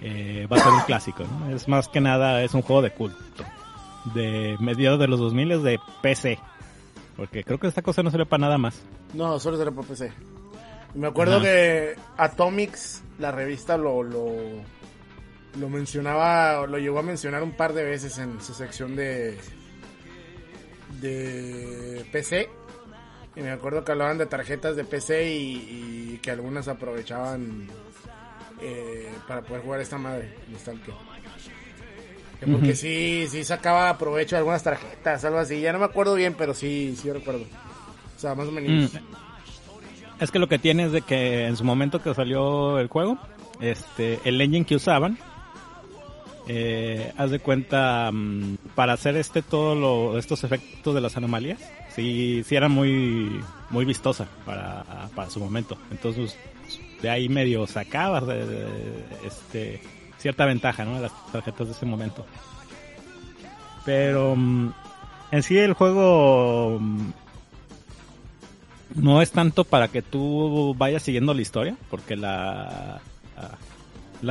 [0.00, 1.24] eh, va a ser un clásico.
[1.24, 1.54] ¿no?
[1.54, 3.44] Es más que nada, es un juego de culto.
[4.14, 6.38] De mediados de los 2000 de PC.
[7.16, 8.82] Porque creo que esta cosa no sirve para nada más.
[9.14, 10.12] No, solo será por PC.
[10.94, 11.44] Me acuerdo Ajá.
[11.44, 14.26] que Atomics, la revista, lo, lo,
[15.58, 19.38] lo mencionaba, lo llegó a mencionar un par de veces en su sección de,
[21.00, 22.48] de PC.
[23.34, 27.68] Y me acuerdo que hablaban de tarjetas de PC y, y que algunas aprovechaban
[28.60, 30.94] eh, para poder jugar esta madre, Nostalgia.
[32.40, 32.76] Porque Ujú.
[32.76, 35.60] sí, sí sacaba provecho de algunas tarjetas, algo así.
[35.60, 37.44] Ya no me acuerdo bien, pero sí, sí recuerdo.
[38.16, 38.92] O sea, más o menos.
[38.92, 38.98] Mm.
[40.20, 43.18] Es que lo que tiene es de que en su momento que salió el juego,
[43.60, 45.18] este, el engine que usaban,
[46.48, 51.60] eh, haz de cuenta, mm, para hacer este todo lo, estos efectos de las anomalías,
[51.94, 53.40] sí, sí era muy,
[53.70, 54.84] muy vistosa para,
[55.14, 55.78] para su momento.
[55.90, 56.36] Entonces,
[57.00, 58.66] de ahí medio sacabas de,
[59.24, 59.80] este,
[60.18, 60.96] cierta ventaja, ¿no?
[60.96, 62.26] De las tarjetas de ese momento.
[63.84, 64.72] Pero, mm,
[65.30, 67.12] en sí el juego, mm,
[68.96, 73.00] no es tanto para que tú vayas siguiendo la historia, porque la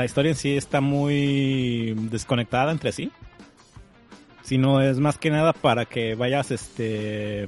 [0.06, 3.12] historia en sí está muy desconectada entre sí,
[4.42, 7.48] sino es más que nada para que vayas este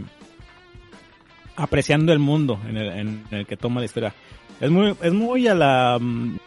[1.56, 4.14] apreciando el mundo en el, en el que toma la historia.
[4.60, 6.38] Es muy, es muy a la, mm,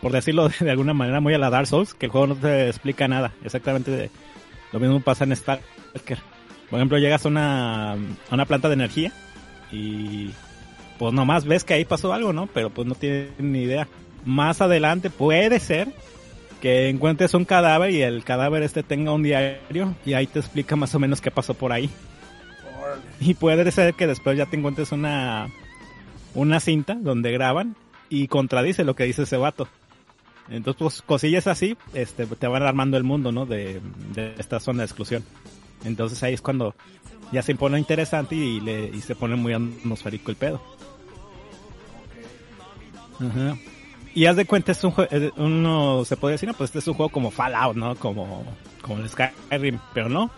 [0.00, 2.68] por decirlo de alguna manera, muy a la Dark Souls, que el juego no te
[2.68, 3.32] explica nada.
[3.44, 4.10] Exactamente
[4.72, 6.18] lo mismo pasa en Stalker.
[6.68, 7.96] Por ejemplo, llegas a una, a
[8.32, 9.12] una planta de energía
[9.70, 10.30] y
[10.98, 12.46] pues nomás ves que ahí pasó algo, ¿no?
[12.46, 13.86] Pero pues no tienes ni idea.
[14.24, 15.92] Más adelante puede ser
[16.60, 20.76] que encuentres un cadáver y el cadáver este tenga un diario y ahí te explica
[20.76, 21.90] más o menos qué pasó por ahí.
[23.20, 25.48] Y puede ser que después ya te encuentres una,
[26.34, 27.76] una cinta donde graban
[28.08, 29.68] y contradice lo que dice ese vato.
[30.48, 33.46] Entonces, pues cosillas así, este, te van armando el mundo, ¿no?
[33.46, 33.80] De,
[34.14, 35.24] de esta zona de exclusión.
[35.84, 36.74] Entonces ahí es cuando
[37.32, 40.62] ya se pone interesante y, le, y se pone muy atmosférico el pedo.
[43.20, 43.56] Ajá.
[44.14, 46.86] Y haz de cuenta, es un juego, uno se puede decir, no, pues este es
[46.86, 47.96] un juego como Fallout, ¿no?
[47.96, 48.44] Como,
[48.80, 50.30] como el Skyrim, pero no.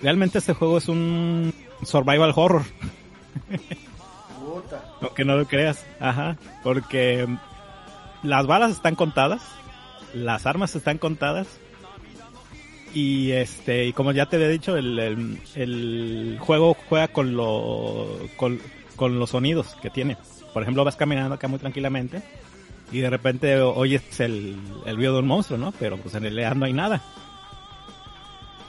[0.00, 2.62] Realmente este juego es un survival horror.
[4.38, 4.84] Puta.
[5.00, 5.84] Aunque no lo creas.
[5.98, 6.36] Ajá.
[6.62, 7.26] Porque
[8.22, 9.42] las balas están contadas.
[10.12, 11.48] Las armas están contadas.
[12.92, 18.06] Y este, y como ya te había dicho, el, el, el juego juega con, lo,
[18.36, 18.60] con,
[18.94, 20.16] con los sonidos que tiene.
[20.52, 22.22] Por ejemplo, vas caminando acá muy tranquilamente.
[22.92, 24.56] Y de repente oyes el,
[24.86, 25.72] el ruido de un monstruo, ¿no?
[25.72, 27.02] Pero pues en realidad no hay nada.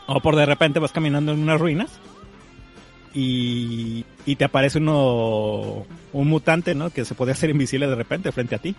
[0.08, 2.00] O por de repente vas caminando en unas ruinas
[3.14, 6.90] y, y te aparece uno, un mutante, ¿no?
[6.90, 8.76] Que se puede hacer invisible de repente frente a ti.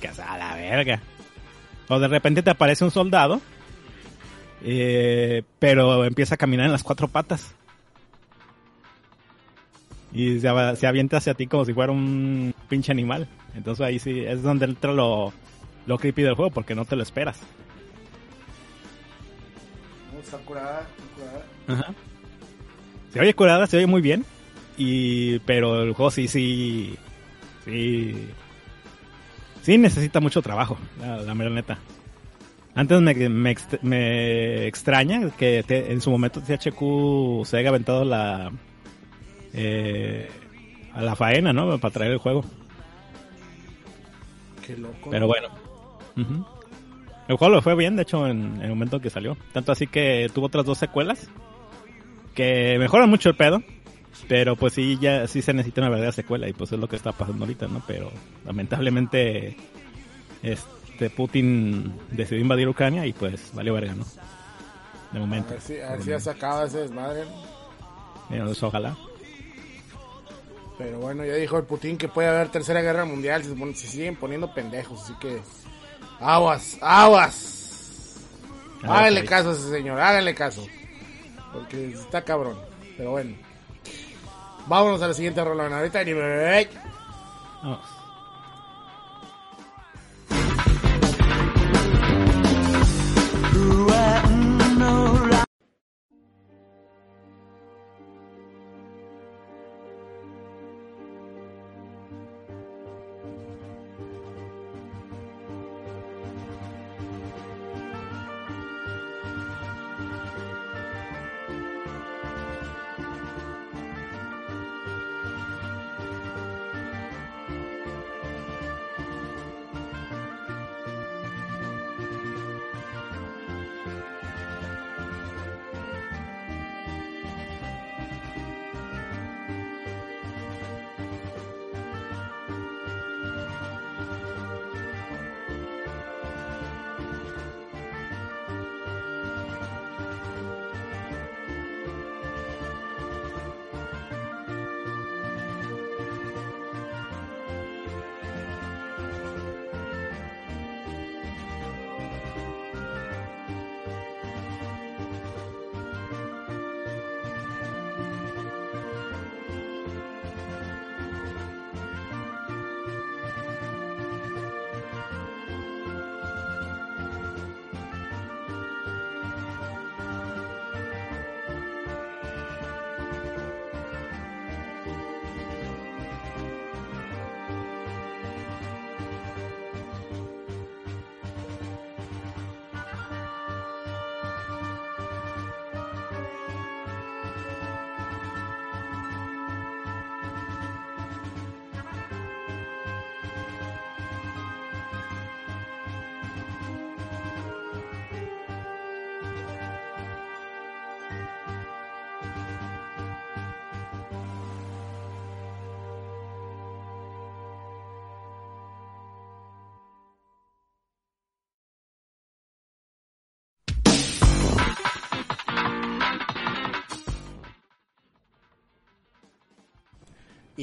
[0.00, 1.00] Que es a la verga.
[1.88, 3.40] O de repente te aparece un soldado,
[4.62, 7.54] eh, pero empieza a caminar en las cuatro patas.
[10.14, 13.28] Y se, avienta hacia ti como si fuera un pinche animal.
[13.54, 15.32] Entonces ahí sí es donde entra lo,
[15.86, 17.40] lo creepy del juego, porque no te lo esperas.
[20.12, 21.44] No, está curada, está curada.
[21.68, 21.94] Ajá.
[23.12, 24.24] Se oye curada, se oye muy bien.
[24.76, 26.96] Y, pero el juego sí, sí,
[27.64, 28.26] sí,
[29.62, 31.78] sí necesita mucho trabajo, la, la mera neta.
[32.74, 38.50] Antes me, me, me extraña que te- en su momento THQ se haya aventado la,
[39.52, 40.28] eh,
[40.92, 41.78] a la faena, ¿no?
[41.78, 42.44] Para traer el juego.
[44.66, 45.10] Qué loco.
[45.10, 45.48] Pero bueno.
[47.28, 49.36] El juego lo fue bien, de hecho, en, en el momento que salió.
[49.52, 51.28] Tanto así que tuvo otras dos secuelas.
[52.34, 53.62] Que mejoran mucho el pedo.
[54.28, 56.48] Pero pues sí, ya sí se necesita una verdadera secuela.
[56.48, 57.82] Y pues es lo que está pasando ahorita, ¿no?
[57.86, 58.10] Pero
[58.44, 59.56] lamentablemente.
[60.42, 64.04] Este Putin decidió invadir Ucrania y pues valió verga, ¿no?
[65.12, 65.50] De momento.
[65.50, 67.22] ver si, a ver si ya se acaba ese desmadre.
[68.30, 68.96] eso ojalá.
[70.82, 74.16] Pero bueno, ya dijo el Putin que puede haber tercera guerra mundial si se, siguen
[74.16, 75.00] poniendo pendejos.
[75.04, 75.40] Así que.
[76.20, 78.16] Aguas, aguas.
[78.82, 80.66] A ver, Háganle caso a ese señor, háganle caso.
[81.52, 82.58] Porque está cabrón.
[82.96, 83.36] Pero bueno.
[84.66, 85.66] Vámonos a la siguiente rola.
[85.66, 86.68] Ahorita ni me-
[87.62, 87.88] Vamos.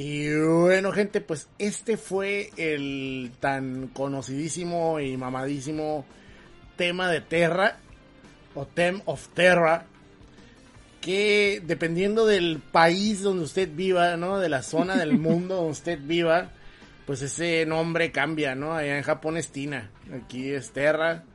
[0.01, 6.05] Y bueno, gente, pues este fue el tan conocidísimo y mamadísimo
[6.77, 7.79] tema de Terra,
[8.55, 9.87] o Tem of Terra,
[11.01, 14.39] que dependiendo del país donde usted viva, ¿no?
[14.39, 16.51] De la zona del mundo donde usted viva,
[17.05, 18.73] pues ese nombre cambia, ¿no?
[18.73, 21.25] Allá en Japón es Tina, aquí es Terra.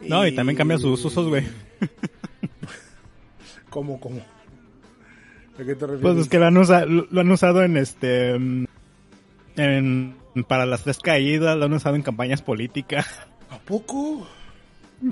[0.00, 1.46] No, y también cambia sus usos, güey.
[3.68, 4.22] ¿Cómo, cómo?
[5.60, 6.00] ¿A qué te refieres?
[6.02, 8.34] Pues es que lo han, usa- lo han usado en este.
[9.56, 10.16] En,
[10.48, 13.06] para las tres caídas, lo han usado en campañas políticas.
[13.50, 14.26] ¿A poco?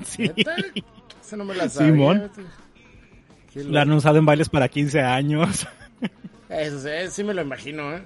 [0.05, 0.23] Sí.
[0.35, 0.55] ¿Neta?
[1.21, 1.91] Esa no me la sabía.
[1.91, 2.31] Simón.
[3.53, 5.67] Qué Lo han usado en bailes para 15 años.
[6.49, 8.01] Eso sí, sí me lo imagino, ¿eh?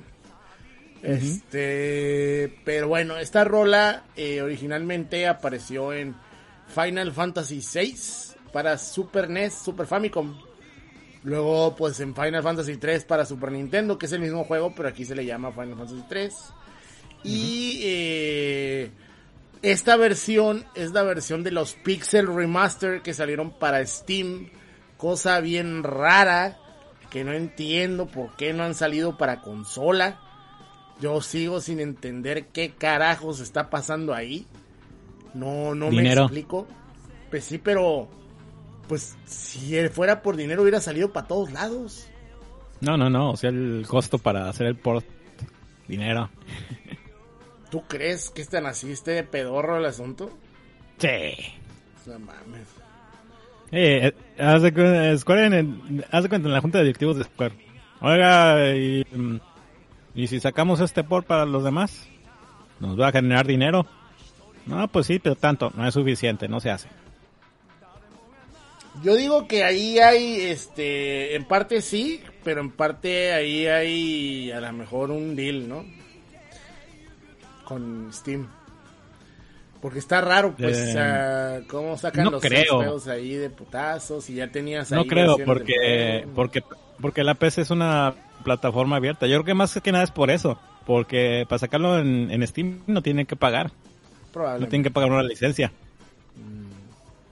[1.03, 6.15] Este, pero bueno, esta rola eh, originalmente apareció en
[6.73, 7.95] Final Fantasy VI
[8.51, 10.35] para Super NES, Super Famicom.
[11.23, 14.89] Luego, pues en Final Fantasy 3 para Super Nintendo, que es el mismo juego, pero
[14.89, 16.33] aquí se le llama Final Fantasy 3.
[17.23, 18.91] Y eh,
[19.61, 24.49] esta versión es la versión de los Pixel Remaster que salieron para Steam.
[24.97, 26.57] Cosa bien rara
[27.09, 30.19] que no entiendo por qué no han salido para consola.
[30.99, 34.47] Yo sigo sin entender qué carajos está pasando ahí.
[35.33, 36.67] No, no me explico.
[37.29, 38.09] Pues sí, pero
[38.87, 42.07] pues si fuera por dinero hubiera salido para todos lados.
[42.81, 43.31] No, no, no.
[43.31, 45.05] O sea, el costo para hacer el port.
[45.87, 46.29] Dinero.
[47.69, 50.29] ¿Tú crees que es tan así, esté de pedorro el asunto?
[50.97, 51.33] Sí.
[52.05, 52.67] No mames.
[53.71, 57.55] Eh, eh, haz de, el- haz de cuenta en la junta de directivos de Square.
[58.01, 59.37] Oiga, y, mm,
[60.15, 62.07] y si sacamos este port para los demás,
[62.79, 63.85] nos va a generar dinero.
[64.65, 66.89] No, pues sí, pero tanto, no es suficiente, no se hace.
[69.01, 74.61] Yo digo que ahí hay, este, en parte sí, pero en parte ahí hay a
[74.61, 75.83] lo mejor un deal, ¿no?
[77.65, 78.47] Con Steam.
[79.81, 83.01] Porque está raro, pues, Eh, o sea, cómo sacan no los creo.
[83.09, 86.63] ahí de putazos y ya tenías ahí No creo, porque, porque,
[87.01, 88.13] porque la PC es una
[88.43, 89.27] plataforma abierta.
[89.27, 90.57] Yo creo que más que nada es por eso.
[90.85, 93.71] Porque para sacarlo en, en Steam no tienen que pagar.
[94.35, 95.71] No tienen que pagar una licencia.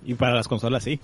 [0.05, 0.99] Y para las consolas sí.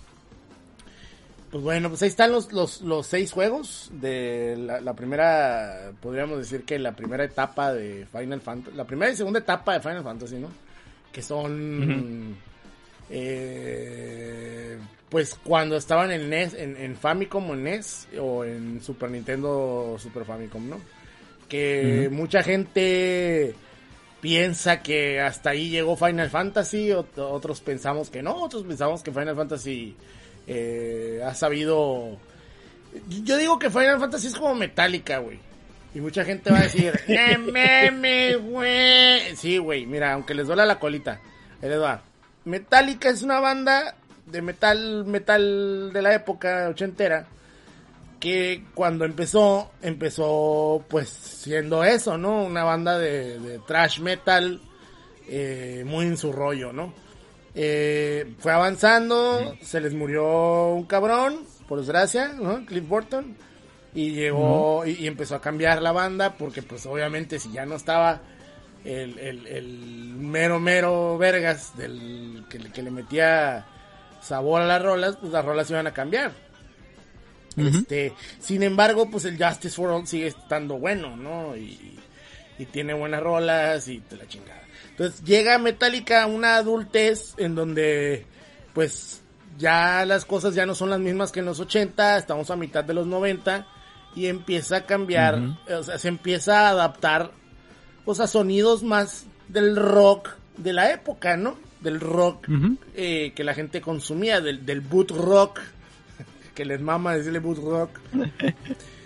[1.51, 6.39] Pues bueno, pues ahí están los, los, los seis juegos de la, la primera, podríamos
[6.39, 10.03] decir que la primera etapa de Final Fantasy, la primera y segunda etapa de Final
[10.03, 10.49] Fantasy, ¿no?
[11.11, 12.35] Que son,
[13.09, 14.77] eh,
[15.09, 19.95] pues cuando estaban en NES, en, en Famicom o en NES, o en Super Nintendo
[19.97, 20.79] Super Famicom, ¿no?
[21.47, 23.55] Que mucha gente
[24.19, 29.11] piensa que hasta ahí llegó Final Fantasy, ot- otros pensamos que no, otros pensamos que
[29.13, 29.95] Final Fantasy
[30.47, 32.17] eh, ha sabido...
[33.09, 35.39] Yo digo que Final Fantasy es como Metallica, güey.
[35.93, 39.35] Y mucha gente va a decir, ¡Eh, meme, güey!
[39.35, 41.19] Sí, güey, mira, aunque les duela la colita.
[41.61, 42.01] Ahí les va.
[42.45, 43.95] Metallica es una banda
[44.25, 47.27] de metal, metal de la época ochentera
[48.19, 52.43] que cuando empezó, empezó pues siendo eso, ¿no?
[52.43, 54.59] Una banda de, de thrash metal
[55.27, 56.93] eh, muy en su rollo, ¿no?
[57.59, 62.63] Eh, fue avanzando, se les murió un cabrón, por desgracia, ¿no?
[62.67, 63.35] Cliff Burton.
[63.95, 67.75] Y llegó y, y empezó a cambiar la banda porque pues obviamente si ya no
[67.75, 68.21] estaba
[68.85, 69.67] el, el, el
[70.15, 73.65] mero mero vergas del que, le- que le metía
[74.21, 76.31] sabor a las rolas, pues las rolas iban a cambiar.
[77.79, 81.55] Este, sin embargo, pues el Justice for All sigue estando bueno, ¿no?
[81.57, 81.97] Y,
[82.59, 84.61] y tiene buenas rolas y te la chingada.
[84.97, 88.25] Entonces llega Metallica a una adultez en donde,
[88.73, 89.21] pues,
[89.59, 92.83] ya las cosas ya no son las mismas que en los 80, estamos a mitad
[92.83, 93.67] de los 90
[94.15, 95.39] y empieza a cambiar,
[95.69, 97.29] o sea, se empieza a adaptar,
[98.05, 101.59] pues, a sonidos más del rock de la época, ¿no?
[101.79, 102.47] Del rock
[102.95, 105.59] eh, que la gente consumía, del, del boot rock,
[106.55, 107.99] que les mama decirle boot rock.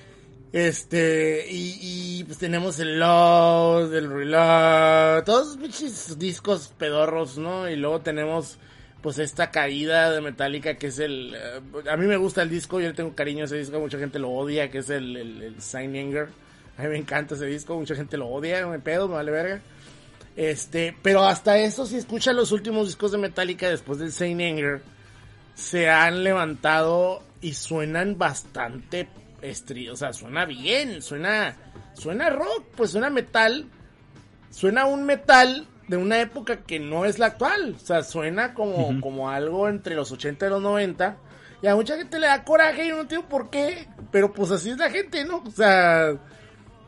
[0.54, 1.78] Este, y,
[2.20, 7.70] y pues tenemos el Love, el Reload, todos pinches discos pedorros, ¿no?
[7.70, 8.58] Y luego tenemos
[9.02, 11.34] pues esta caída de Metallica que es el...
[11.36, 13.98] eh, a mí me gusta el disco, yo le tengo cariño a ese disco, mucha
[13.98, 16.28] gente lo odia, que es el, el, el Sign Anger.
[16.78, 19.62] A mí me encanta ese disco, mucha gente lo odia, me pedo, me vale verga.
[20.36, 24.82] Este, pero hasta eso, si escuchan los últimos discos de Metallica después del Saint Anger,
[25.56, 29.08] se han levantado y suenan bastante
[29.42, 31.56] estri o sea, suena bien, suena,
[31.94, 33.68] suena rock, pues suena metal,
[34.50, 39.02] suena un metal de una época que no es la actual, o sea, suena como,
[39.02, 41.18] como algo entre los 80 y los 90,
[41.62, 44.70] y a mucha gente le da coraje y no entiendo por qué, pero pues así
[44.70, 45.44] es la gente, ¿no?
[45.46, 46.16] O sea,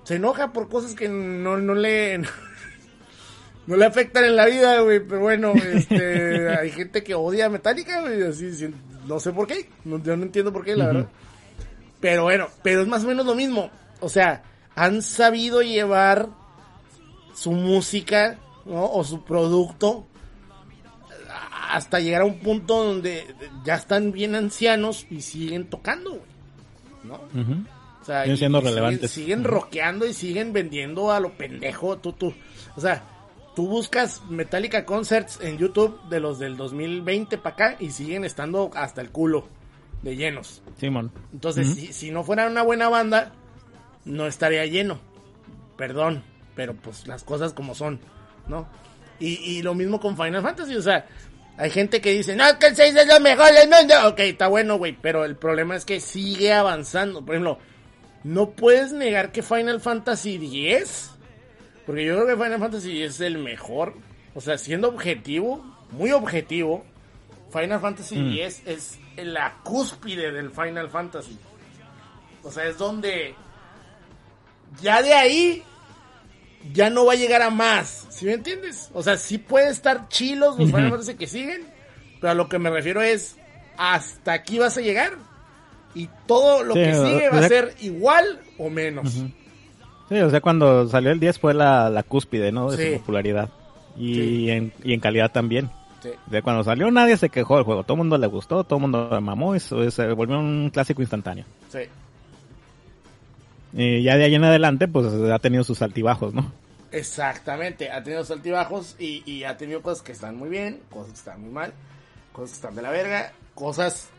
[0.04, 2.20] se enoja por cosas que no, no le
[3.68, 7.50] no le afectan en la vida, güey, pero bueno, este, hay gente que odia a
[7.50, 8.74] Metallica, güey, así,
[9.06, 11.10] no sé por qué, yo no entiendo por qué, la verdad.
[12.04, 13.70] Pero bueno, pero es más o menos lo mismo,
[14.02, 14.44] o sea,
[14.76, 16.28] han sabido llevar
[17.34, 18.92] su música, ¿no?
[18.92, 20.06] O su producto
[21.70, 23.34] hasta llegar a un punto donde
[23.64, 26.22] ya están bien ancianos y siguen tocando, güey,
[27.06, 27.22] ¿no?
[28.02, 29.10] O sea, siguen siendo relevantes.
[29.10, 32.34] Siguen, rockeando y siguen vendiendo a lo pendejo, tú, tú,
[32.76, 33.02] o sea,
[33.56, 38.72] tú buscas Metallica Concerts en YouTube de los del 2020 para acá y siguen estando
[38.74, 39.48] hasta el culo
[40.04, 40.62] de llenos.
[40.78, 41.12] Simón.
[41.34, 43.34] Entonces, si, si no fuera una buena banda,
[44.06, 45.00] no estaría lleno.
[45.78, 46.24] Perdón,
[46.56, 48.00] pero pues las cosas como son,
[48.48, 48.68] ¿no?
[49.20, 51.08] Y, y lo mismo con Final Fantasy, o sea,
[51.58, 53.96] hay gente que dice, no, que el 6 es lo mejor del mundo.
[54.08, 57.26] Ok, está bueno, güey, pero el problema es que sigue avanzando.
[57.26, 57.58] Por ejemplo,
[58.24, 61.14] no puedes negar que Final Fantasy X
[61.86, 63.96] porque yo creo que Final Fantasy es el mejor.
[64.36, 66.86] O sea, siendo objetivo, muy objetivo,
[67.52, 68.34] Final Fantasy mm.
[68.34, 71.38] X es la cúspide del Final Fantasy.
[72.44, 73.36] O sea, es donde
[74.82, 75.64] ya de ahí
[76.74, 78.08] ya no va a llegar a más.
[78.10, 78.90] ¿Sí me entiendes?
[78.94, 81.66] O sea, sí puede estar chilos los Final Fantasy que siguen,
[82.20, 83.38] pero a lo que me refiero es
[83.78, 85.14] hasta aquí vas a llegar
[85.96, 89.12] y todo lo que sigue va a ser igual o menos.
[90.10, 92.72] Sí, o sea, cuando salió el 10 fue la, cúspide, ¿no?
[92.72, 93.50] De su popularidad.
[93.98, 95.70] Y, en, y en calidad también.
[96.04, 96.12] Sí.
[96.28, 97.84] De cuando salió nadie se quejó del juego.
[97.84, 99.56] Todo el mundo le gustó, todo el mundo mamó.
[99.56, 101.46] Eso se volvió un clásico instantáneo.
[101.72, 101.80] Sí.
[103.72, 106.52] Y ya de ahí en adelante, pues ha tenido sus altibajos, ¿no?
[106.92, 111.14] Exactamente, ha tenido sus altibajos y, y ha tenido cosas que están muy bien, cosas
[111.14, 111.74] que están muy mal,
[112.34, 114.10] cosas que están de la verga, cosas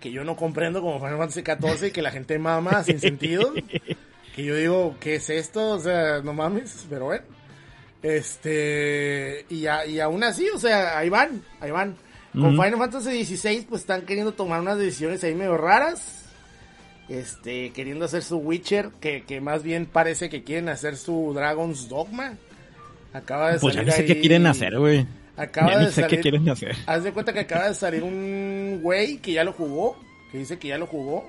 [0.00, 3.52] que yo no comprendo como Final Fantasy XIV y que la gente mama sin sentido.
[4.36, 5.72] Y yo digo, ¿qué es esto?
[5.72, 7.24] O sea, no mames, pero bueno.
[8.02, 11.96] Este, y, y aún así, o sea, ahí van, ahí van.
[12.32, 16.26] Con Final Fantasy XVI, pues están queriendo tomar unas decisiones ahí medio raras.
[17.08, 21.88] Este, queriendo hacer su Witcher, que, que más bien parece que quieren hacer su Dragon's
[21.88, 22.34] Dogma.
[23.12, 25.06] Acaba de pues ya no sé qué quieren hacer, güey.
[25.36, 26.76] Acaba ya de sé qué quieren hacer.
[26.86, 29.96] Haz de cuenta que acaba de salir un güey que ya lo jugó,
[30.30, 31.28] que dice que ya lo jugó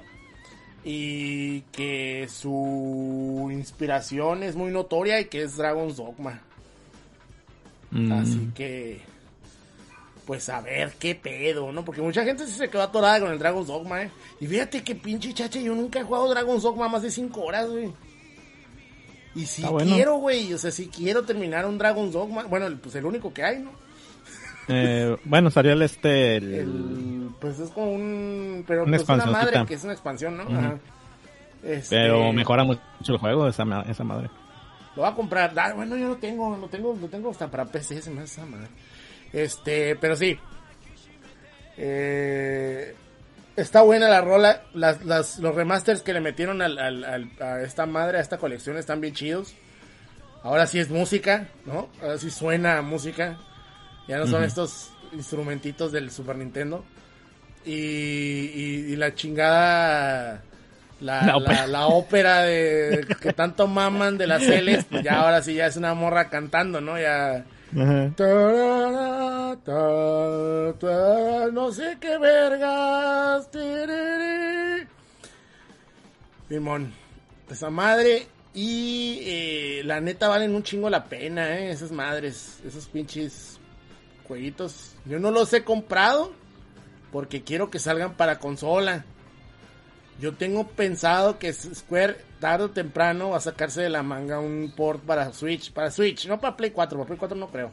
[0.84, 6.42] y que su inspiración es muy notoria y que es Dragon's Dogma.
[7.92, 8.12] Mm.
[8.12, 9.02] Así que,
[10.26, 11.84] pues a ver qué pedo, ¿no?
[11.84, 14.12] Porque mucha gente sí se quedó atorada con el Dragon's Dogma, ¿eh?
[14.40, 17.70] Y fíjate que pinche chacha, yo nunca he jugado Dragon's Dogma más de 5 horas,
[17.70, 17.92] güey.
[19.36, 23.06] Y si quiero, güey, o sea, si quiero terminar un Dragon's Dogma, bueno, pues el
[23.06, 23.72] único que hay, ¿no?
[24.72, 26.38] Eh, bueno, salió el este.
[26.38, 27.30] El...
[27.40, 28.64] pues es como un.
[28.68, 30.44] Pero una, pues una madre que es una expansión, ¿no?
[30.44, 30.78] Ajá.
[31.64, 31.96] Este...
[31.96, 34.30] Pero mejora mucho el juego esa, esa madre.
[35.00, 35.54] Lo va a comprar.
[35.56, 38.46] Ah, bueno, yo lo tengo, lo tengo, lo tengo hasta para PC, se me esa
[38.46, 38.68] madre.
[39.32, 40.38] Este, pero sí.
[41.78, 42.94] Eh,
[43.56, 44.64] está buena la rola.
[44.74, 48.76] Las, las, los remasters que le metieron al, al, a esta madre, a esta colección,
[48.76, 49.56] están bien chidos.
[50.44, 51.88] Ahora sí es música, ¿no?
[52.02, 53.40] Ahora sí suena música.
[54.06, 56.84] Ya no son estos instrumentitos del Super Nintendo.
[57.64, 60.44] Y, y, la chingada.
[61.02, 61.22] La,
[61.68, 62.44] la, ópera.
[62.44, 66.30] de que tanto maman de las Celes, pues ya ahora sí ya es una morra
[66.30, 67.00] cantando, ¿no?
[67.00, 67.46] Ya.
[71.52, 73.50] no sé qué vergas.
[76.50, 76.94] Simón,
[77.50, 78.28] esa madre.
[78.54, 81.70] Y eh, la neta valen un chingo la pena, ¿eh?
[81.70, 83.60] Esas madres, esos pinches
[84.28, 84.96] jueguitos.
[85.06, 86.34] Yo no los he comprado
[87.12, 89.06] porque quiero que salgan para consola.
[90.20, 94.74] Yo tengo pensado que Square tarde o temprano va a sacarse de la manga un
[94.76, 97.72] port para Switch, para Switch, no para Play 4, para Play 4 no creo.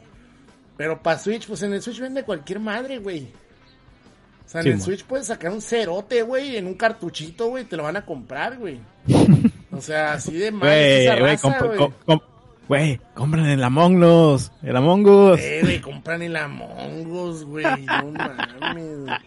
[0.77, 3.27] Pero para Switch, pues en el Switch vende cualquier madre, güey.
[4.45, 7.75] O sea, en el Switch puedes sacar un cerote, güey, en un cartuchito, güey, te
[7.75, 8.79] lo van a comprar, güey.
[9.71, 10.69] o sea, así de mal
[11.65, 12.27] güey.
[12.67, 14.51] Güey, compran el Among Us.
[14.61, 15.39] El Among Us.
[15.39, 17.65] Eh, güey, compran el Among Us, güey.
[17.65, 19.19] No mames.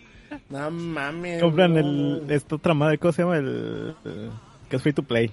[0.50, 1.40] No mames.
[1.40, 2.26] Compran el.
[2.28, 3.36] Esta otra madre, ¿cómo se llama?
[3.36, 3.94] El.
[4.68, 5.30] que es free to play.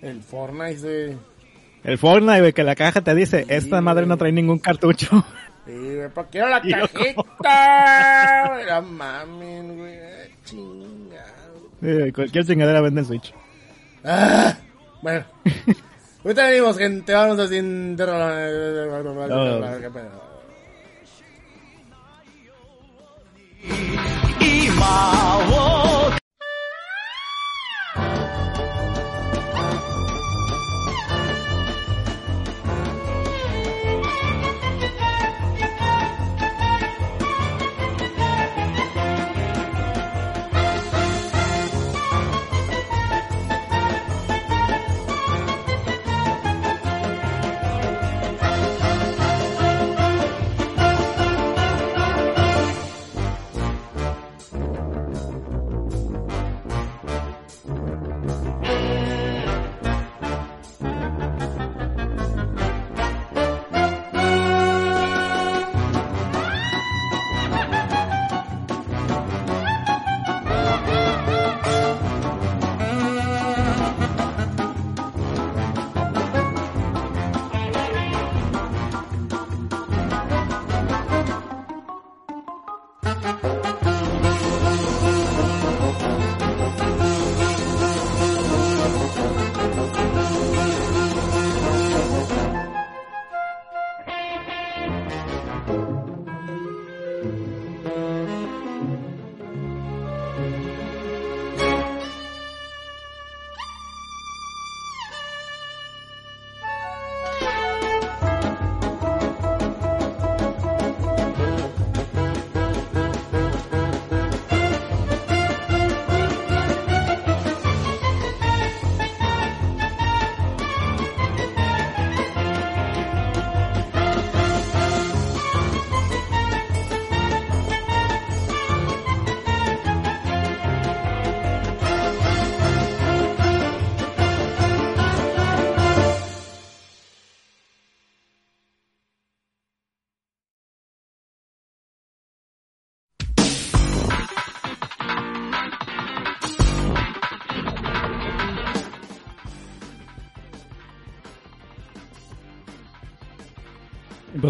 [0.00, 1.16] El Fortnite, güey.
[1.84, 5.24] El Fortnite, güey, que la caja te dice: Esta madre no trae ningún cartucho.
[5.66, 8.60] Sí, güey, ¿para quiero la cajita?
[8.66, 9.98] No mames, güey.
[10.44, 11.68] Chingado.
[11.82, 13.34] Sí, cualquier chingadera vende en Switch.
[14.04, 14.56] Ah,
[15.02, 15.24] bueno.
[16.24, 17.12] Ahorita venimos, gente.
[17.12, 17.96] Vamos a sin...
[24.80, 25.79] 把握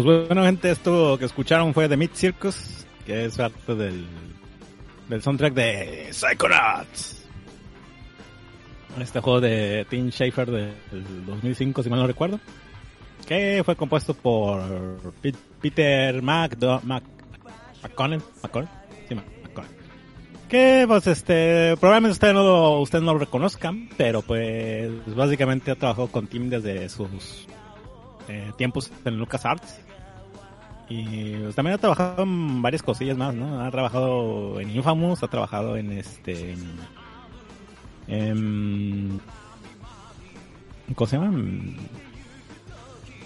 [0.03, 4.05] Pues bueno, gente, esto que escucharon fue The Mid Circus, que es parte del,
[5.09, 7.25] del soundtrack de Psychonauts.
[8.99, 10.73] Este juego de Tim Schafer del
[11.25, 12.39] 2005, si mal no recuerdo.
[13.27, 14.61] Que fue compuesto por
[15.21, 17.03] Pe- Peter Mac, Mac
[17.83, 18.69] McConnell, McConnell,
[19.07, 19.71] sí, McConnell.
[20.49, 25.75] Que pues este, probablemente ustedes no, lo- ustedes no lo reconozcan, pero pues básicamente ha
[25.75, 27.47] trabajado con Tim desde sus
[28.27, 29.79] eh, tiempos en LucasArts.
[30.93, 33.61] Y pues, también ha trabajado en varias cosillas más, ¿no?
[33.63, 36.55] Ha trabajado en Infamous, ha trabajado en este...
[38.07, 39.21] En,
[40.95, 41.39] ¿Cómo se llama?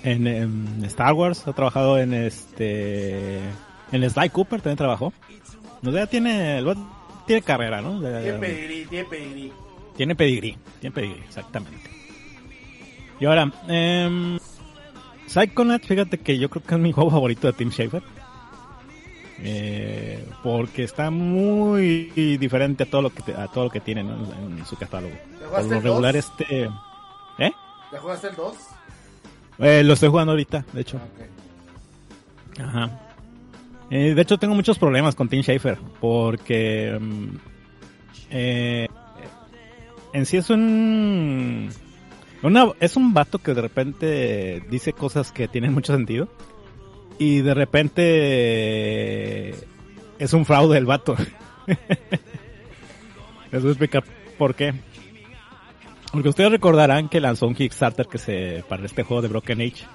[0.03, 3.39] En, en Star Wars, ha trabajado en este...
[3.91, 5.11] En Sly Cooper también trabajó.
[5.83, 6.61] O sea, tiene,
[7.25, 7.99] tiene carrera, ¿no?
[7.99, 9.53] De- Tiene pedigrí, tiene pedigrí.
[9.95, 11.89] tiene pedigrí, tiene pedigrí, exactamente.
[13.19, 14.37] Y ahora, eh,
[15.27, 18.03] Psychonauts, fíjate que yo creo que es mi juego favorito de Tim Schafer.
[19.39, 22.05] Eh, porque está muy
[22.39, 24.15] diferente a todo lo que a todo lo que tiene ¿no?
[24.33, 25.13] en su catálogo.
[25.51, 26.25] Por lo el regular dos?
[26.25, 26.63] este,
[27.39, 27.51] ¿eh?
[27.91, 28.55] ¿Ya jugaste el 2?
[29.59, 30.97] Eh, lo estoy jugando ahorita, de hecho.
[30.97, 32.61] Ok.
[32.61, 32.99] Ajá.
[33.89, 37.27] Eh, de hecho, tengo muchos problemas con Tim Schafer porque mm,
[38.31, 38.87] eh,
[40.13, 41.69] en sí es un
[42.47, 46.27] una, es un vato que de repente dice cosas que tienen mucho sentido
[47.17, 49.49] y de repente
[50.19, 51.15] es un fraude el vato.
[53.51, 54.03] Les voy a explicar
[54.37, 54.73] por qué.
[56.11, 59.85] Porque ustedes recordarán que lanzó un Kickstarter que se para este juego de Broken Age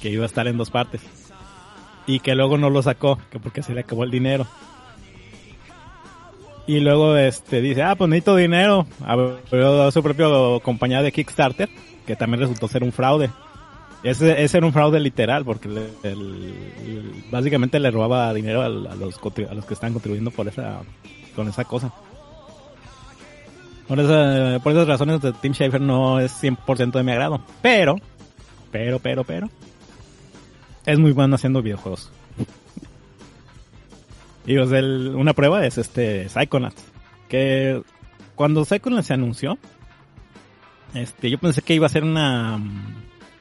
[0.00, 1.00] que iba a estar en dos partes
[2.06, 4.46] y que luego no lo sacó que porque se le acabó el dinero
[6.66, 10.26] y luego este dice ah pues necesito dinero abrió su propia
[10.62, 11.68] compañía de Kickstarter
[12.06, 13.30] que también resultó ser un fraude.
[14.02, 18.94] Ese, ese era un fraude literal porque el- el- básicamente le robaba dinero al- a,
[18.94, 20.80] los a los que están contribuyendo por esa
[21.34, 21.92] con esa cosa.
[23.88, 27.40] Por, esa- por esas razones Tim Schafer no es 100% de mi agrado.
[27.62, 27.96] Pero
[28.70, 29.48] pero pero pero
[30.84, 32.10] es muy bueno haciendo videojuegos.
[34.46, 34.70] Y pues
[35.14, 36.84] una prueba es este Psychonauts.
[37.28, 37.82] Que
[38.34, 39.58] cuando Psychonauts se anunció,
[40.94, 42.60] este, yo pensé que iba a ser una,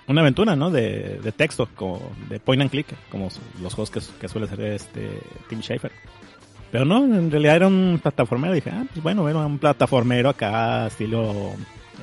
[0.07, 0.71] una aventura, ¿no?
[0.71, 1.69] De, de texto,
[2.29, 3.29] de point and click, como
[3.61, 5.91] los juegos que, que suele hacer este Tim Schafer.
[6.71, 8.53] Pero no, en realidad era un plataformero.
[8.53, 11.53] Dije, ah, pues bueno, era un plataformero acá, estilo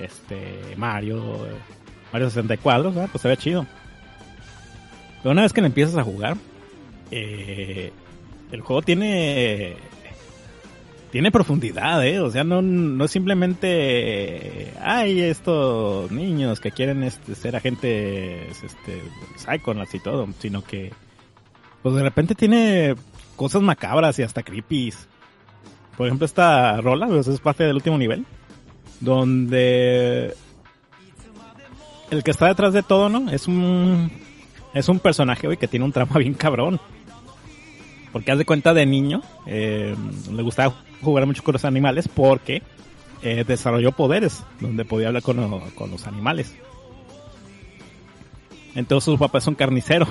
[0.01, 1.47] este Mario,
[2.13, 3.09] Mario 64, ¿verdad?
[3.11, 3.67] pues se ve chido.
[5.23, 6.37] Pero una vez que le empiezas a jugar,
[7.11, 7.93] eh,
[8.53, 9.77] el juego tiene
[11.13, 12.21] tiene profundidad, ¿eh?
[12.21, 19.03] O sea, no, no simplemente, ay, estos niños que quieren este, ser agentes, este,
[19.37, 20.91] psychonauts y todo, sino que,
[21.83, 22.95] pues de repente tiene
[23.37, 25.07] cosas macabras y hasta creepies.
[25.99, 28.25] Por ejemplo, esta rola, pues es parte del último nivel,
[29.01, 30.35] donde
[32.11, 33.31] el que está detrás de todo, ¿no?
[33.31, 34.11] Es un,
[34.73, 36.81] es un personaje, güey, que tiene un trama bien cabrón.
[38.13, 39.97] Porque haz de cuenta de niño, eh,
[40.31, 42.63] le gustaba jugar mucho con los animales porque
[43.23, 46.55] eh, desarrolló poderes donde podía hablar con, lo- con los animales.
[48.75, 50.07] Entonces su papá es un carnicero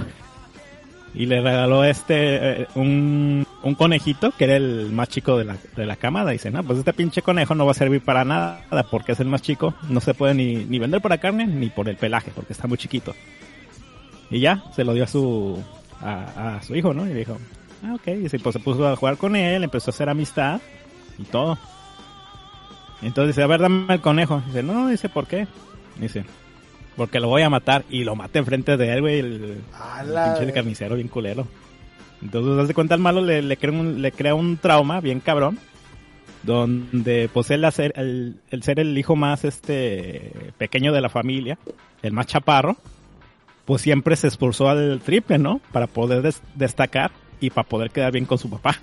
[1.14, 3.46] y le regaló este eh, un,
[3.78, 6.32] conejito que era el más chico de la, de la camada.
[6.32, 9.28] Dice, no, pues este pinche conejo no va a servir para nada porque es el
[9.28, 9.74] más chico.
[9.90, 12.78] No se puede ni, ni vender por carne ni por el pelaje porque está muy
[12.78, 13.14] chiquito.
[14.30, 15.62] Y ya, se lo dio a su,
[16.02, 17.06] a su hijo, ¿no?
[17.06, 17.38] Y dijo,
[17.84, 18.08] ah, ok.
[18.24, 20.62] Y se, pues, se puso a jugar con él, empezó a hacer amistad
[21.18, 21.58] y todo.
[23.02, 24.42] Entonces dice, a ver, dame el conejo.
[24.48, 25.48] Dice, no, dice, ¿por qué?
[26.00, 26.24] Dice,
[26.96, 27.84] porque lo voy a matar.
[27.90, 31.48] Y lo mata enfrente de él, güey, el, el pinche carnicero bien culero.
[32.22, 35.20] Entonces, haz de cuenta, al malo le, le, crea un, le crea un trauma bien
[35.20, 35.58] cabrón.
[36.44, 41.60] Donde, pues, él hacer, el, el ser el hijo más, este, pequeño de la familia,
[42.02, 42.78] el más chaparro,
[43.66, 45.62] pues siempre se esforzó al triple, ¿no?
[45.72, 47.12] Para poder des- destacar
[47.42, 48.78] y para poder quedar bien con su papá.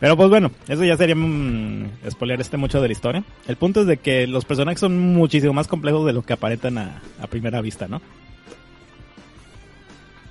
[0.00, 3.24] Pero pues bueno, eso ya sería mmm, spoiler este mucho de la historia.
[3.46, 6.78] El punto es de que los personajes son muchísimo más complejos de lo que aparentan
[6.78, 8.00] a, primera vista, ¿no?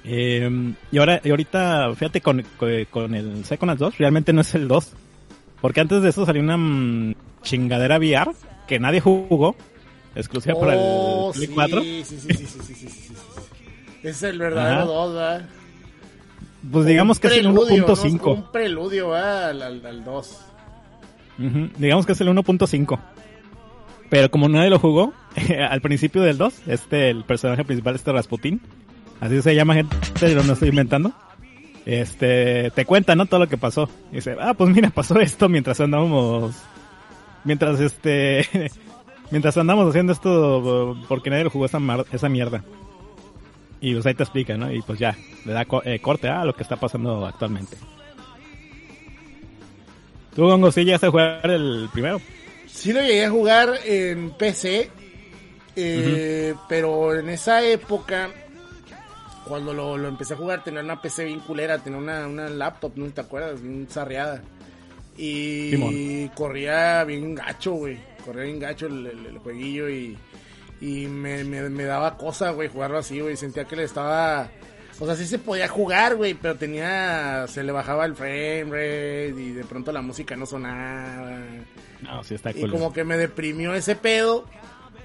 [0.03, 2.43] Em, y ahora, y ahorita, fíjate con,
[2.91, 4.91] con, el Second 2, realmente no es el 2.
[5.61, 8.31] Porque antes de eso salió una mmm, chingadera VR
[8.67, 9.55] que nadie jugó,
[10.13, 11.81] exclusiva para el oh, Play 4.
[11.81, 13.13] Sí, sí, sí, sí, sí,
[14.03, 14.85] Es el verdadero Ajá.
[14.85, 15.49] 2, ¿verdad?
[16.71, 17.87] Pues digamos que es el preludio, ¿no?
[17.87, 18.33] 1.5.
[18.35, 19.49] Un preludio ¿verdad?
[19.49, 20.37] al, al, al 2.
[21.39, 22.99] Ujú, Digamos que es el 1.5.
[24.09, 25.13] Pero como nadie lo jugó,
[25.69, 28.61] al principio del 2, este, el personaje principal, este Rasputin,
[29.19, 31.11] así se llama gente, yo no estoy inventando,
[31.85, 33.25] este, te cuenta, ¿no?
[33.25, 33.89] Todo lo que pasó.
[34.11, 36.55] Y dice, ah, pues mira, pasó esto mientras andábamos,
[37.43, 38.47] mientras este,
[39.31, 41.79] mientras andamos haciendo esto, porque nadie lo jugó esa,
[42.11, 42.63] esa mierda.
[43.83, 44.71] Y pues ahí te explica, ¿no?
[44.71, 45.13] Y pues ya,
[45.43, 47.75] le da eh, corte a lo que está pasando actualmente.
[50.33, 52.21] ¿Tú, Gongo, sí llegaste a jugar el primero?
[52.65, 54.89] Sí lo llegué a jugar en PC,
[55.75, 58.29] eh, pero en esa época,
[59.43, 63.11] cuando lo, empecé a jugar, tenía una PC bien culera, tenía una, una laptop, ¿no
[63.11, 63.61] te acuerdas?
[63.61, 64.41] Bien zarreada.
[65.17, 67.97] Y corría bien gacho, güey.
[68.23, 70.17] Corría bien gacho el jueguillo y
[70.83, 73.37] y me, me, daba cosa, güey, jugarlo así, güey.
[73.37, 74.49] Sentía que le estaba...
[74.99, 77.45] O sea, sí se podía jugar, güey, pero tenía...
[77.47, 81.37] Se le bajaba el frame rate y de pronto la música no sonaba.
[82.01, 84.43] No, sí está Y como que me deprimió ese pedo.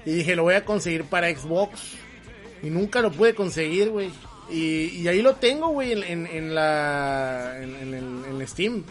[0.05, 1.93] Y dije, lo voy a conseguir para Xbox.
[2.61, 4.11] Y nunca lo pude conseguir, güey.
[4.51, 7.57] Y, ahí lo tengo, güey, en, en, la...
[7.57, 8.83] En, en, Steam.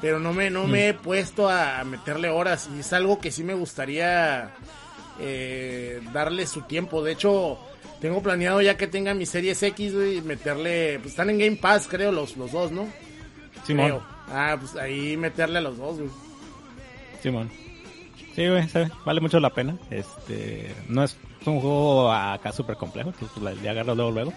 [0.00, 0.90] Pero no me, no me mm.
[0.90, 2.68] he puesto a meterle horas.
[2.76, 4.52] Y es algo que sí me gustaría
[5.20, 7.02] eh, darle su tiempo.
[7.02, 7.58] De hecho,
[8.00, 11.88] tengo planeado ya que tenga mi Series X, güey, meterle, pues están en Game Pass,
[11.88, 12.86] creo, los, los dos, ¿no?
[13.66, 14.00] Simón.
[14.30, 16.10] Ah, pues ahí meterle a los dos, güey.
[17.22, 17.50] Simón.
[18.34, 18.64] Sí, güey,
[19.04, 19.76] vale mucho la pena.
[19.90, 24.32] Este, no es un juego acá súper complejo, entonces le agarro luego, luego.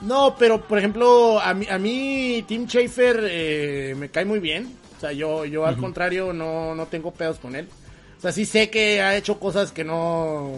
[0.00, 4.74] No, pero por ejemplo, a mí, a mí Tim Schafer eh, me cae muy bien.
[4.96, 7.68] O sea, yo, yo al contrario no, no tengo pedos con él
[8.24, 10.50] sea, sí sé que ha hecho cosas que no.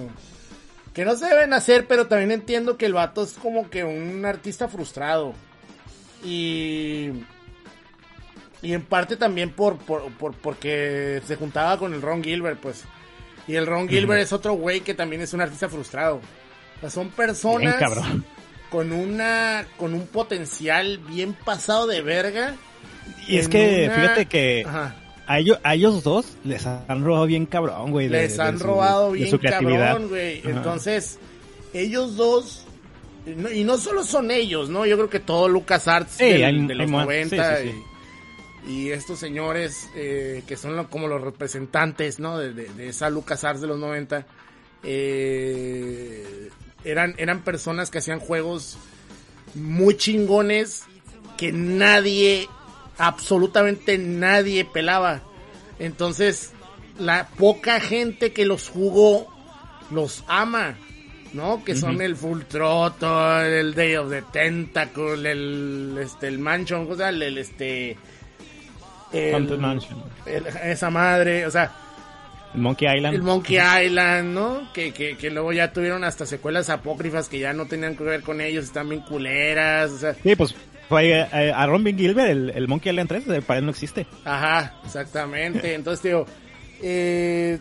[0.94, 4.24] que no se deben hacer, pero también entiendo que el vato es como que un
[4.24, 5.34] artista frustrado.
[6.24, 7.10] Y.
[8.62, 12.84] Y en parte también por, por, porque se juntaba con el Ron Gilbert, pues.
[13.48, 16.20] Y el Ron Gilbert es otro güey que también es un artista frustrado.
[16.76, 17.76] O sea, son personas
[18.70, 22.54] con una con un potencial bien pasado de verga.
[23.26, 24.64] Y es que fíjate que
[25.26, 28.08] a ellos, a ellos dos les han robado bien cabrón, güey.
[28.08, 30.40] Les han robado bien cabrón, güey.
[30.44, 31.18] Entonces,
[31.72, 32.64] ellos dos,
[33.26, 34.86] y no solo son ellos, ¿no?
[34.86, 37.62] Yo creo que todo Lucas Arts de los 90
[38.68, 42.38] y, estos señores eh, que son como los representantes, ¿no?
[42.38, 44.26] De, esa Lucas Arts de los 90,
[44.82, 46.50] eh,
[46.84, 48.78] eran, eran personas que hacían juegos
[49.54, 50.84] muy chingones
[51.36, 52.48] que nadie
[52.98, 55.22] absolutamente nadie pelaba.
[55.78, 56.52] Entonces,
[56.98, 59.32] la poca gente que los jugó
[59.90, 60.76] los ama,
[61.32, 61.62] ¿no?
[61.64, 66.96] Que son el Full Throttle, el Day of the Tentacle, el este el Mansion, o
[66.96, 67.96] sea, el, este
[69.12, 70.02] el, Mansion.
[70.26, 71.72] esa madre, o sea,
[72.54, 73.14] el Monkey Island.
[73.14, 74.72] El Monkey Island, ¿no?
[74.72, 78.22] Que, que, que, luego ya tuvieron hasta secuelas apócrifas que ya no tenían que ver
[78.22, 80.14] con ellos, están bien culeras, o sea.
[80.14, 80.54] Sí, pues
[80.88, 84.06] fue eh, a Ron Gilbert, el, Monkey Island 3, para él no existe.
[84.24, 85.74] Ajá, exactamente.
[85.74, 86.26] Entonces, digo,
[86.82, 87.58] eh,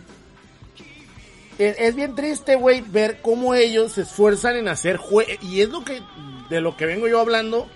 [1.57, 5.33] es bien triste, güey, ver cómo ellos se esfuerzan en hacer juegos.
[5.41, 6.01] Y es lo que,
[6.49, 7.67] de lo que vengo yo hablando.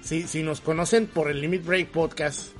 [0.00, 2.56] Si, si nos conocen por el Limit Break Podcast,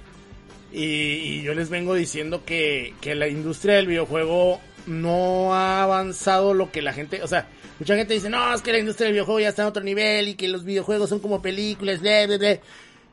[0.72, 6.70] y, yo les vengo diciendo que, que la industria del videojuego no ha avanzado lo
[6.70, 7.48] que la gente, o sea,
[7.82, 10.28] Mucha gente dice, no, es que la industria del videojuego ya está en otro nivel
[10.28, 12.60] y que los videojuegos son como películas, bla, bla,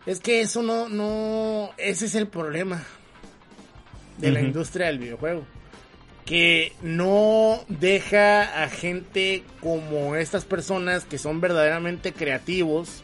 [0.06, 2.84] Es que eso no, no, ese es el problema
[4.20, 5.44] de la industria del videojuego.
[6.24, 13.02] Que no deja a gente como estas personas que son verdaderamente creativos,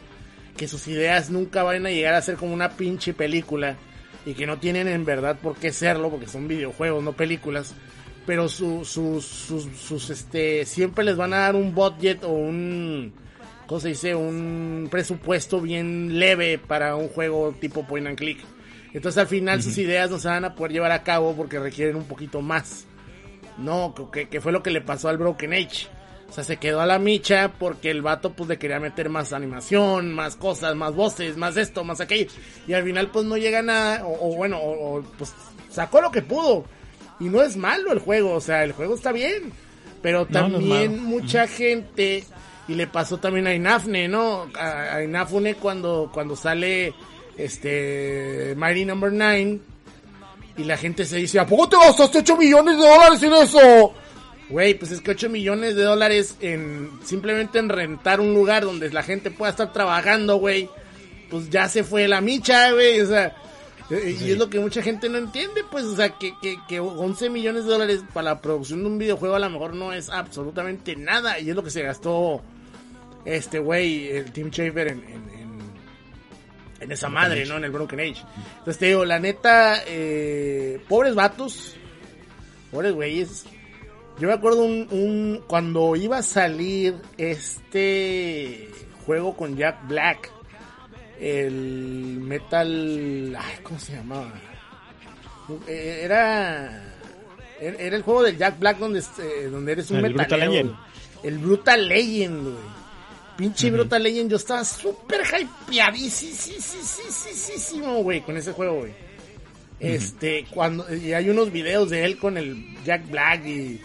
[0.56, 3.76] que sus ideas nunca van a llegar a ser como una pinche película
[4.24, 7.74] y que no tienen en verdad por qué serlo, porque son videojuegos, no películas
[8.26, 13.14] pero sus, sus, sus, este, siempre les van a dar un budget o un,
[13.66, 14.14] ¿cómo se dice?
[14.14, 18.38] Un presupuesto bien leve para un juego tipo point and click.
[18.92, 21.96] Entonces al final sus ideas no se van a poder llevar a cabo porque requieren
[21.96, 22.86] un poquito más.
[23.58, 25.88] No, que, que fue lo que le pasó al Broken Age.
[26.28, 29.32] O sea, se quedó a la micha porque el vato pues le quería meter más
[29.32, 32.30] animación, más cosas, más voces, más esto, más aquello.
[32.66, 35.32] Y al final pues no llega nada, o, bueno, o, pues
[35.70, 36.64] sacó lo que pudo.
[37.18, 39.52] Y no es malo el juego, o sea, el juego está bien.
[40.02, 42.24] Pero también mucha gente,
[42.68, 44.46] y le pasó también a Inafne, ¿no?
[44.58, 46.94] A, Inafune cuando, cuando sale
[47.36, 49.58] este Mighty Number 9
[50.58, 53.94] y la gente se dice, ¿a poco te gastaste 8 millones de dólares en eso?
[54.48, 58.90] Güey, pues es que 8 millones de dólares en simplemente en rentar un lugar donde
[58.90, 60.70] la gente pueda estar trabajando, güey,
[61.30, 63.34] pues ya se fue la micha, güey, o sea,
[63.90, 66.80] Eh, Y es lo que mucha gente no entiende, pues, o sea, que, que, que
[66.80, 70.08] 11 millones de dólares para la producción de un videojuego a lo mejor no es
[70.10, 71.38] absolutamente nada.
[71.38, 72.42] Y es lo que se gastó
[73.24, 75.58] este güey, el Tim Schafer, en, en, en,
[76.80, 77.56] en esa madre, ¿no?
[77.56, 78.22] En el Broken Age.
[78.58, 81.74] Entonces te digo, la neta, eh, pobres vatos,
[82.70, 83.44] pobres güeyes.
[84.18, 88.70] Yo me acuerdo un, un, cuando iba a salir este
[89.04, 90.32] juego con Jack Black,
[91.20, 94.32] el Metal, ay, ¿cómo se llamaba?
[95.68, 96.92] Eh, Era,
[97.60, 100.40] era el juego del Jack Black donde, eh, donde eres un El Brutal.
[100.40, 100.74] Legend.
[101.22, 102.76] El Brutal Legend, güey.
[103.36, 105.20] Pinche Brutal Legend, yo estaba súper
[105.66, 108.92] hypeadísimo, güey, con ese juego, güey.
[109.78, 113.78] Este, cuando, y hay unos videos de él con el Jack Black y,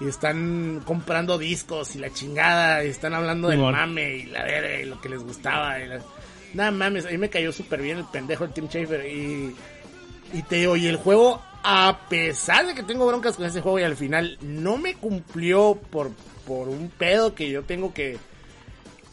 [0.00, 4.80] y están comprando discos y la chingada, y están hablando del mame y la verga
[4.80, 5.78] y lo que les gustaba.
[5.80, 6.00] Y la-
[6.54, 9.54] Nada mames, a mí me cayó súper bien el pendejo el Tim Schafer y,
[10.32, 13.78] y te digo, y el juego, a pesar de que tengo broncas con ese juego
[13.80, 16.10] y al final no me cumplió por,
[16.46, 18.18] por un pedo que yo tengo que,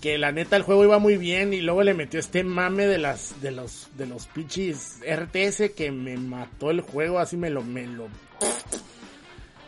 [0.01, 2.99] que la neta el juego iba muy bien y luego le metió este mame de
[2.99, 7.63] las, de los, de los pinches RTS que me mató el juego, así me lo,
[7.63, 8.07] me lo,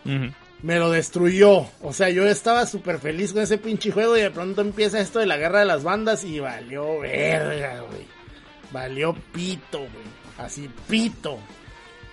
[0.06, 0.34] Ujú.
[0.64, 1.66] Me lo destruyó.
[1.82, 5.20] O sea, yo estaba súper feliz con ese pinche juego y de pronto empieza esto
[5.20, 8.08] de la guerra de las bandas y valió verga, güey.
[8.72, 9.90] Valió pito, güey.
[10.40, 11.38] Así, pito.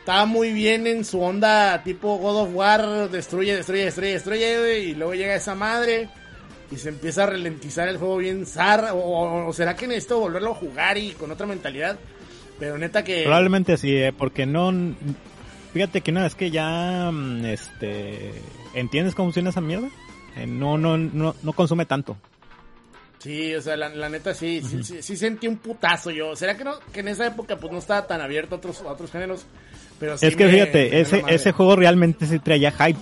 [0.00, 4.90] Estaba muy bien en su onda tipo God of War, destruye, destruye, destruye, destruye, güey.
[4.90, 6.08] Y luego llega esa madre
[6.70, 8.90] y se empieza a ralentizar el juego bien zar.
[8.92, 11.98] O, o- será que necesito volverlo a jugar y con otra mentalidad.
[12.58, 13.22] Pero neta que...
[13.22, 14.70] Probablemente sí, eh, porque no...
[15.72, 18.32] Fíjate que no, es que ya, mm, este...
[18.74, 19.88] ¿Entiendes cómo funciona esa mierda?
[20.36, 22.16] Eh, no, no, no, no consume tanto.
[23.18, 26.34] Sí, o sea, la, la neta sí, sí, sí, sí sentí un putazo yo.
[26.36, 28.88] ¿Será que no, que en esa época pues no estaba tan abierto a otros, a
[28.92, 29.44] otros géneros?
[29.98, 32.98] Pero sí es que me- fíjate, ese, ese juego realmente sí traía hype.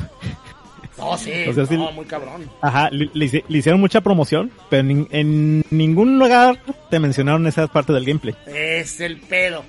[0.97, 2.51] No, sí, o sea, sí- no, muy cabrón.
[2.61, 6.59] Ajá, le, le hice- le hicieron mucha promoción, pero en, en ningún lugar
[6.91, 8.35] te mencionaron esa parte del gameplay.
[8.47, 9.63] Es el pedo.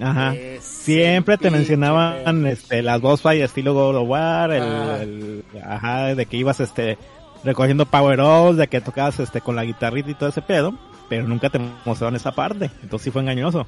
[0.00, 0.34] Ajá.
[0.34, 5.02] Es Siempre te mencionaban este, las boss fight estilo God of War, el, Ajá.
[5.02, 6.98] el- ajá, de que ibas este
[7.44, 10.76] recogiendo power ups, de que tocabas este con la guitarrita y todo ese pedo,
[11.08, 13.66] pero nunca te mostraron esa parte, entonces sí fue engañoso.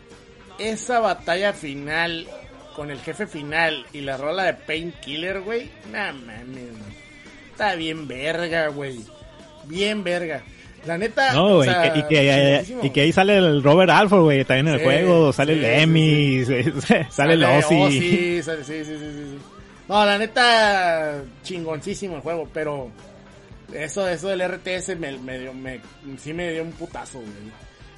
[0.58, 2.26] Esa batalla final
[2.74, 5.70] con el jefe final y la rola de Painkiller, güey.
[5.92, 6.70] Nah, mames.
[7.52, 9.00] Está bien verga, güey.
[9.64, 10.42] Bien verga.
[10.86, 11.32] La neta.
[11.32, 12.16] No, o güey, sea, y, que, y, que,
[12.64, 12.84] chingoncísimo.
[12.84, 15.64] y que ahí sale el Robert Alford, güey, también en el Sí, juego, sale sí,
[15.64, 16.44] el sí, Emmy,
[17.10, 17.74] sale, el Ozzy.
[17.82, 19.38] Ozzy, sale- sí, sí, sí.
[19.88, 22.90] No, la neta, chingoncísimo el juego, pero
[23.72, 25.80] eso, eso del RTS me, me dio, me,
[26.18, 27.32] sí me dio un putazo, güey.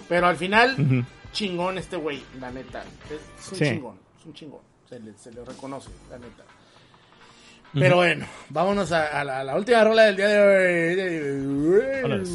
[0.09, 2.83] Pero al final, chingón este güey, la neta.
[3.11, 4.61] Es, es un chingón, es un chingón.
[4.89, 6.45] Se le, se le reconoce, la neta.
[7.75, 12.03] Pero bueno, vámonos a, a la, a la última rola del día de hoy.
[12.03, 12.31] Vámonos.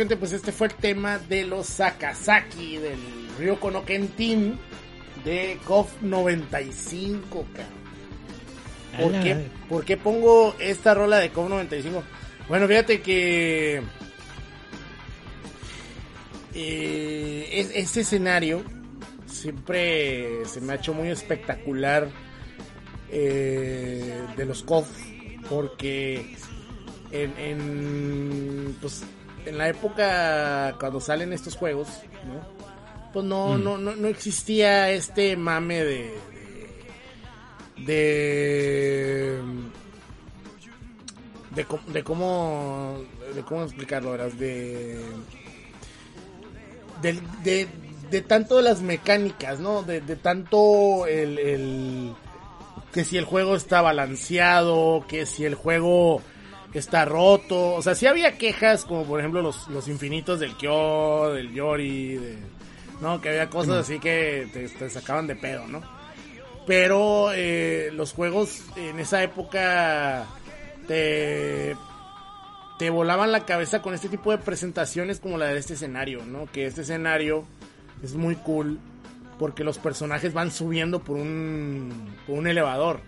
[0.00, 2.98] Gente, pues este fue el tema de los Sakazaki del
[3.38, 4.58] Río Konokentin
[5.26, 9.12] de KOF 95, cabrón.
[9.12, 12.02] ¿Por qué, ¿Por qué pongo esta rola de KOF 95?
[12.48, 13.82] Bueno, fíjate que
[16.54, 18.62] eh, este escenario
[19.26, 22.08] siempre se me ha hecho muy espectacular
[23.10, 24.88] eh, de los KOF
[25.50, 26.36] porque
[27.12, 29.04] en, en, pues,
[29.46, 31.88] en la época cuando salen estos juegos,
[32.26, 32.40] ¿no?
[33.12, 33.64] Pues no, mm.
[33.64, 36.14] no, no, no, existía este mame de,
[37.78, 39.40] de,
[41.50, 43.02] de, de, cómo,
[43.34, 45.00] de cómo explicarlo, de,
[47.02, 47.68] de, de,
[48.10, 49.82] de tanto de las mecánicas, ¿no?
[49.82, 52.14] De, de tanto el, el,
[52.92, 56.22] que si el juego está balanceado, que si el juego
[56.74, 57.74] está roto.
[57.74, 62.16] O sea, sí había quejas, como por ejemplo los, los infinitos del Kyo, del Yori,
[62.16, 62.38] de,
[63.00, 63.20] ¿no?
[63.20, 65.82] Que había cosas así que te, sacaban de pedo, ¿no?
[66.66, 70.26] Pero eh, los juegos en esa época
[70.86, 71.76] te,
[72.78, 76.46] te volaban la cabeza con este tipo de presentaciones como la de este escenario, ¿no?
[76.46, 77.44] Que este escenario
[78.02, 78.78] es muy cool
[79.38, 83.00] porque los personajes van subiendo por un, por un elevador.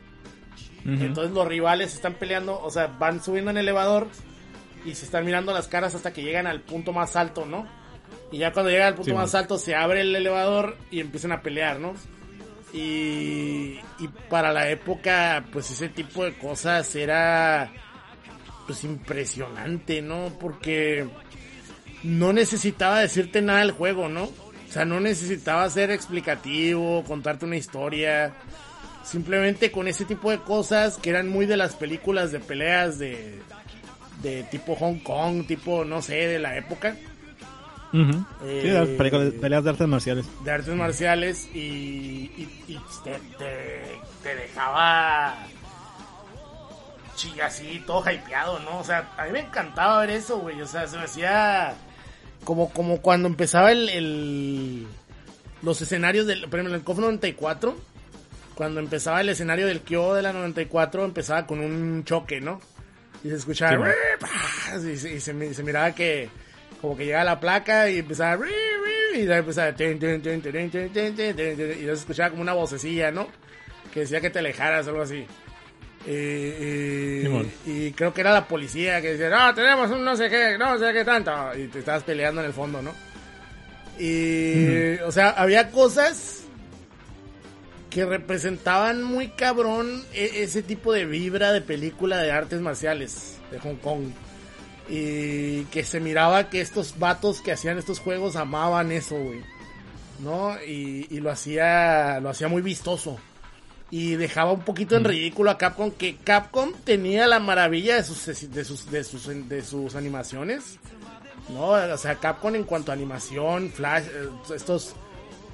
[0.84, 4.08] Entonces los rivales están peleando, o sea, van subiendo en elevador
[4.84, 7.66] y se están mirando las caras hasta que llegan al punto más alto, ¿no?
[8.32, 11.42] Y ya cuando llegan al punto más alto se abre el elevador y empiezan a
[11.42, 11.94] pelear, ¿no?
[12.72, 17.70] Y, y para la época, pues ese tipo de cosas era
[18.66, 20.32] pues impresionante, ¿no?
[20.40, 21.06] Porque
[22.02, 24.24] no necesitaba decirte nada el juego, ¿no?
[24.24, 28.32] O sea, no necesitaba ser explicativo, contarte una historia
[29.04, 33.40] simplemente con ese tipo de cosas que eran muy de las películas de peleas de,
[34.22, 36.96] de tipo Hong Kong, tipo, no sé, de la época.
[38.42, 38.96] Eh,
[39.40, 40.26] peleas de artes marciales.
[40.44, 43.18] De artes marciales y, y, te,
[44.22, 45.36] te, dejaba
[47.44, 48.78] así, todo hypeado, ¿no?
[48.78, 50.60] O sea, a mí me encantaba ver eso, güey.
[50.62, 51.74] O sea, se me hacía
[52.44, 54.86] como, como cuando empezaba el, el
[55.62, 57.76] los escenarios del, por ejemplo, el KOF 94
[58.62, 62.60] cuando empezaba el escenario del Kyo de la 94, empezaba con un choque, ¿no?
[63.24, 63.92] Y se escuchaba,
[64.88, 66.28] y, se, se, miraba que
[66.80, 68.46] como que llegaba la placa y empezaba,
[69.16, 73.26] y ya empezaba, y se escuchaba como una vocecilla, ¿no?
[73.92, 75.26] Que decía que te alejaras, algo así.
[76.06, 80.78] y creo que era la policía que decía, no, tenemos un no sé qué, no
[80.78, 81.32] sé qué tanto.
[81.58, 82.94] Y te estabas peleando en el fondo, ¿no?
[83.98, 86.41] Y, o sea, había cosas
[87.92, 93.58] que representaban muy cabrón e-, ese tipo de vibra de película de artes marciales de
[93.58, 94.04] Hong Kong.
[94.88, 99.40] Y que se miraba que estos vatos que hacían estos juegos amaban eso, güey.
[100.20, 100.56] ¿No?
[100.62, 103.18] Y, lo hacía lo hacía muy vistoso.
[103.90, 105.06] Y dejaba un poquito en mm.
[105.06, 109.62] ridículo a Capcom, que Capcom tenía la maravilla de sus, de sus, de sus, de
[109.62, 110.78] sus animaciones.
[111.50, 111.70] ¿No?
[111.70, 114.94] O sea, Capcom en cuanto a animación, flash, eh, estos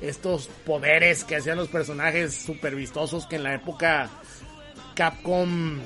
[0.01, 4.09] estos poderes que hacían los personajes super vistosos que en la época
[4.95, 5.79] Capcom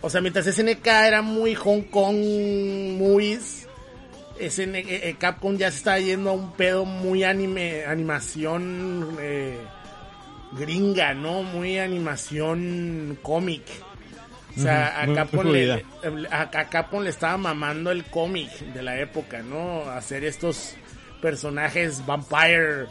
[0.00, 2.16] o sea mientras SNK era muy Hong Kong
[2.98, 3.68] movies
[4.40, 9.58] SN, eh, eh, Capcom ya se está yendo a un pedo muy anime animación eh,
[10.52, 13.62] gringa no muy animación cómic.
[14.56, 15.84] O sea, a, Capcom le,
[16.30, 19.88] a Capcom le estaba mamando el cómic de la época, ¿no?
[19.88, 20.74] Hacer estos
[21.20, 22.86] personajes vampire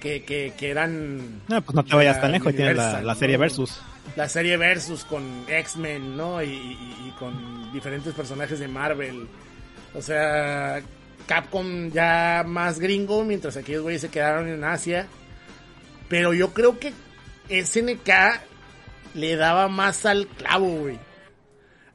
[0.00, 1.42] que, que, que eran...
[1.48, 3.80] No, pues no te vayas tan lejos, tienes la, serie Versus.
[4.16, 6.42] La serie Versus con X-Men, ¿no?
[6.42, 9.26] Y, con diferentes personajes de Marvel.
[9.94, 10.82] O sea,
[11.26, 15.06] Capcom ya más gringo, mientras aquellos güeyes se quedaron en Asia.
[16.08, 16.92] Pero yo creo que
[17.48, 18.10] SNK
[19.14, 20.98] le daba más al clavo, güey.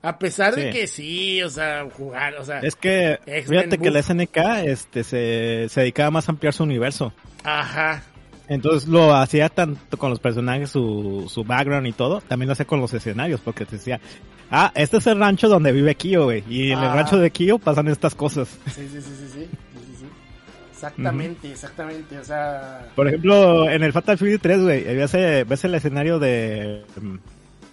[0.02, 2.60] A pesar de que sí, o sea, jugar, o sea.
[2.60, 7.12] Es que, fíjate que la SNK este, se, se dedicaba más a ampliar su universo.
[7.44, 8.04] Ajá.
[8.50, 12.66] Entonces lo hacía tanto con los personajes, su, su background y todo, también lo hacía
[12.66, 14.02] con los escenarios, porque te decía,
[14.50, 17.60] ah, este es el rancho donde vive Kyo, güey, y en el rancho de Kyo
[17.60, 18.48] pasan estas cosas.
[18.66, 19.48] Sí, sí, sí, sí, sí.
[20.00, 20.06] sí,
[20.72, 22.88] Exactamente, exactamente, o sea...
[22.96, 26.86] Por ejemplo, en el Fatal Fury 3, güey, ves el escenario de,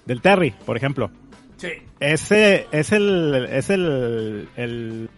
[0.05, 1.11] del Terry, por ejemplo.
[1.57, 1.69] Sí.
[2.01, 5.09] Ese es el, es el, el,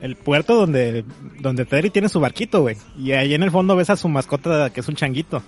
[0.00, 1.04] el puerto donde,
[1.38, 2.76] donde Terry tiene su barquito, güey.
[2.98, 5.42] Y ahí en el fondo ves a su mascota que es un changuito.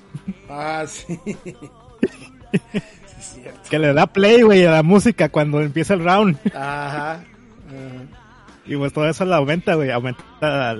[0.48, 1.18] Ah, sí.
[3.68, 6.38] Que le da play, güey, a la música cuando empieza el round.
[6.54, 7.24] Ajá.
[8.66, 9.90] Y pues todo eso lo aumenta, güey.
[9.90, 10.74] Aumenta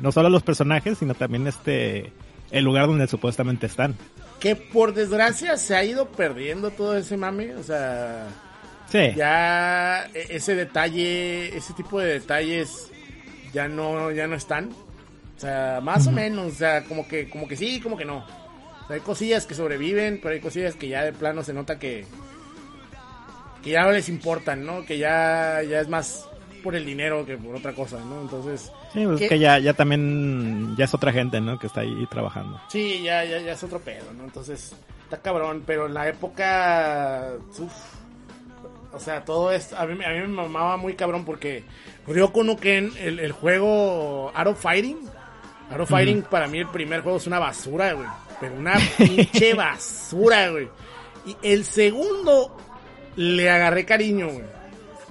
[0.00, 2.12] no solo a los personajes, sino también este
[2.50, 3.94] el lugar donde supuestamente están.
[4.40, 7.54] Que por desgracia se ha ido perdiendo todo ese mame.
[7.54, 8.26] O sea,
[8.90, 9.12] Sí.
[9.14, 12.90] ya e- ese detalle, ese tipo de detalles
[13.52, 14.70] ya no, ya no están.
[15.36, 18.18] O sea, más o menos, o sea, como que, como que sí, como que no.
[18.18, 21.78] O sea, hay cosillas que sobreviven, pero hay cosillas que ya de plano se nota
[21.78, 22.04] que,
[23.62, 24.84] que ya no les importan, ¿no?
[24.86, 26.26] Que ya, ya es más
[26.60, 28.20] por el dinero que por otra cosa, ¿no?
[28.22, 29.28] Entonces, Sí, pues ¿Qué?
[29.28, 31.58] que ya, ya también, ya es otra gente, ¿no?
[31.58, 32.60] Que está ahí trabajando.
[32.68, 34.24] Sí, ya, ya, ya es otro pedo, ¿no?
[34.24, 34.74] Entonces,
[35.04, 37.72] está cabrón, pero en la época, uf,
[38.92, 41.64] o sea, todo esto, a mí, a mí me mamaba muy cabrón porque
[42.06, 44.98] Ryoku no Ken, el, el juego Art of Fighting,
[45.70, 48.08] Art of Fighting para mí el primer juego es una basura, güey,
[48.40, 50.68] pero una pinche basura, güey.
[51.26, 52.56] Y el segundo
[53.16, 54.59] le agarré cariño, güey.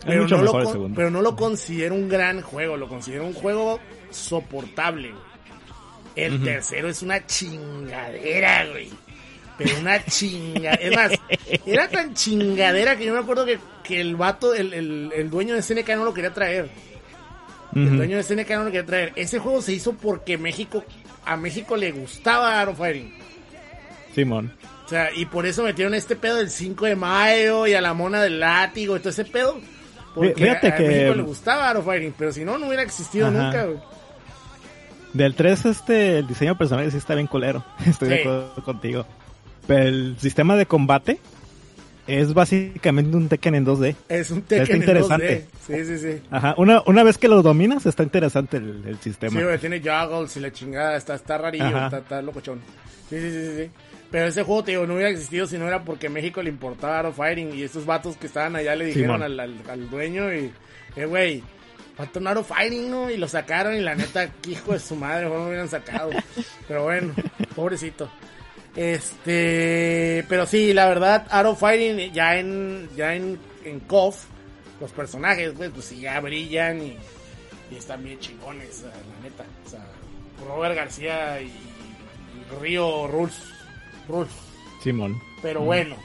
[0.05, 0.95] Pero mucho no, lo mejor el con- segundo.
[0.95, 5.11] pero no lo considero un gran juego, lo considero un juego soportable.
[6.15, 8.89] El tercero es una chingadera, güey.
[9.57, 10.73] Pero una chinga.
[10.73, 11.11] Es más,
[11.65, 15.55] era tan chingadera que yo me acuerdo que, que el vato, el, el, el dueño
[15.55, 16.69] de SNK no lo quería traer.
[17.75, 19.13] El dueño de SNK no lo quería traer.
[19.15, 20.83] Ese juego se hizo porque México,
[21.25, 23.13] a México le gustaba Art of Fighting.
[24.15, 24.51] Simón.
[24.85, 27.93] O sea, y por eso metieron este pedo del 5 de mayo y a la
[27.93, 29.59] mona del látigo y todo ese pedo.
[30.27, 32.67] Porque Fíjate a, a que- México le gustaba Art of Fighting, pero si no, no
[32.67, 33.37] hubiera existido Ajá.
[33.43, 33.77] nunca, güey.
[35.13, 37.63] Del 3, este, el diseño de personajes sí está bien culero.
[37.85, 38.21] Estoy de Sí.
[38.21, 39.05] acuerdo contigo.
[39.67, 41.19] Pero el sistema de combate
[42.07, 43.95] es básicamente un Tekken en 2D.
[44.07, 45.45] Es un Está Tekken en interesante.
[45.67, 45.85] 2D.
[45.85, 46.21] Sí, sí, sí.
[46.31, 49.39] Ajá, una, una vez que lo dominas, está interesante el, el sistema.
[49.39, 52.59] Sí, güey, tiene juggles y la chingada, está, está rarillo, está, está locochón.
[53.09, 53.71] Sí, sí, sí, sí, sí.
[54.11, 57.15] Pero ese juego, te digo, no hubiera existido si no era porque México le of
[57.15, 60.51] Fighting y estos vatos que estaban allá le dijeron al, al, al dueño y,
[60.95, 61.43] eh, güey,
[61.95, 63.11] falta un Art of Fighting, ¿no?
[63.11, 66.09] Y lo sacaron y la neta, qué hijo de su madre, no lo hubieran sacado.
[66.67, 67.13] Pero bueno,
[67.55, 68.09] pobrecito.
[68.75, 74.25] Este, pero sí, la verdad, Art of Fighting ya en, ya en, en KOF,
[74.79, 76.97] los personajes, pues, pues sí, ya brillan y,
[77.69, 79.43] y están bien chingones, la la neta.
[79.65, 79.85] O sea,
[80.47, 83.58] Robert García y, y Río Rules.
[84.09, 84.31] Rules.
[84.83, 85.21] Simón.
[85.41, 85.95] Pero bueno.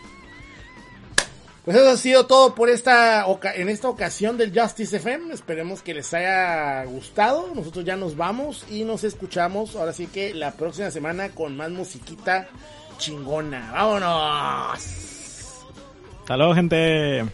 [1.64, 5.32] Pues eso ha sido todo por esta oca- en esta ocasión del Justice FM.
[5.32, 7.50] Esperemos que les haya gustado.
[7.54, 11.70] Nosotros ya nos vamos y nos escuchamos ahora sí que la próxima semana con más
[11.70, 12.48] musiquita
[12.98, 13.70] chingona.
[13.72, 14.78] ¡Vámonos!
[16.20, 17.24] Hasta luego, gente.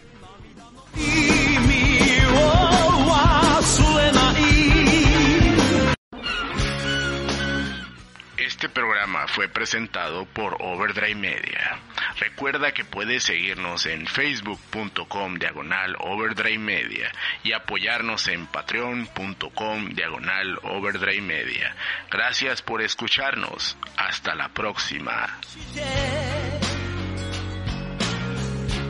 [8.60, 11.78] Este programa fue presentado por Overdrive Media.
[12.18, 17.10] Recuerda que puedes seguirnos en facebook.com diagonal Overdrive Media
[17.42, 21.74] y apoyarnos en patreon.com diagonal Overdrive Media.
[22.10, 23.76] Gracias por escucharnos.
[23.96, 25.38] Hasta la próxima.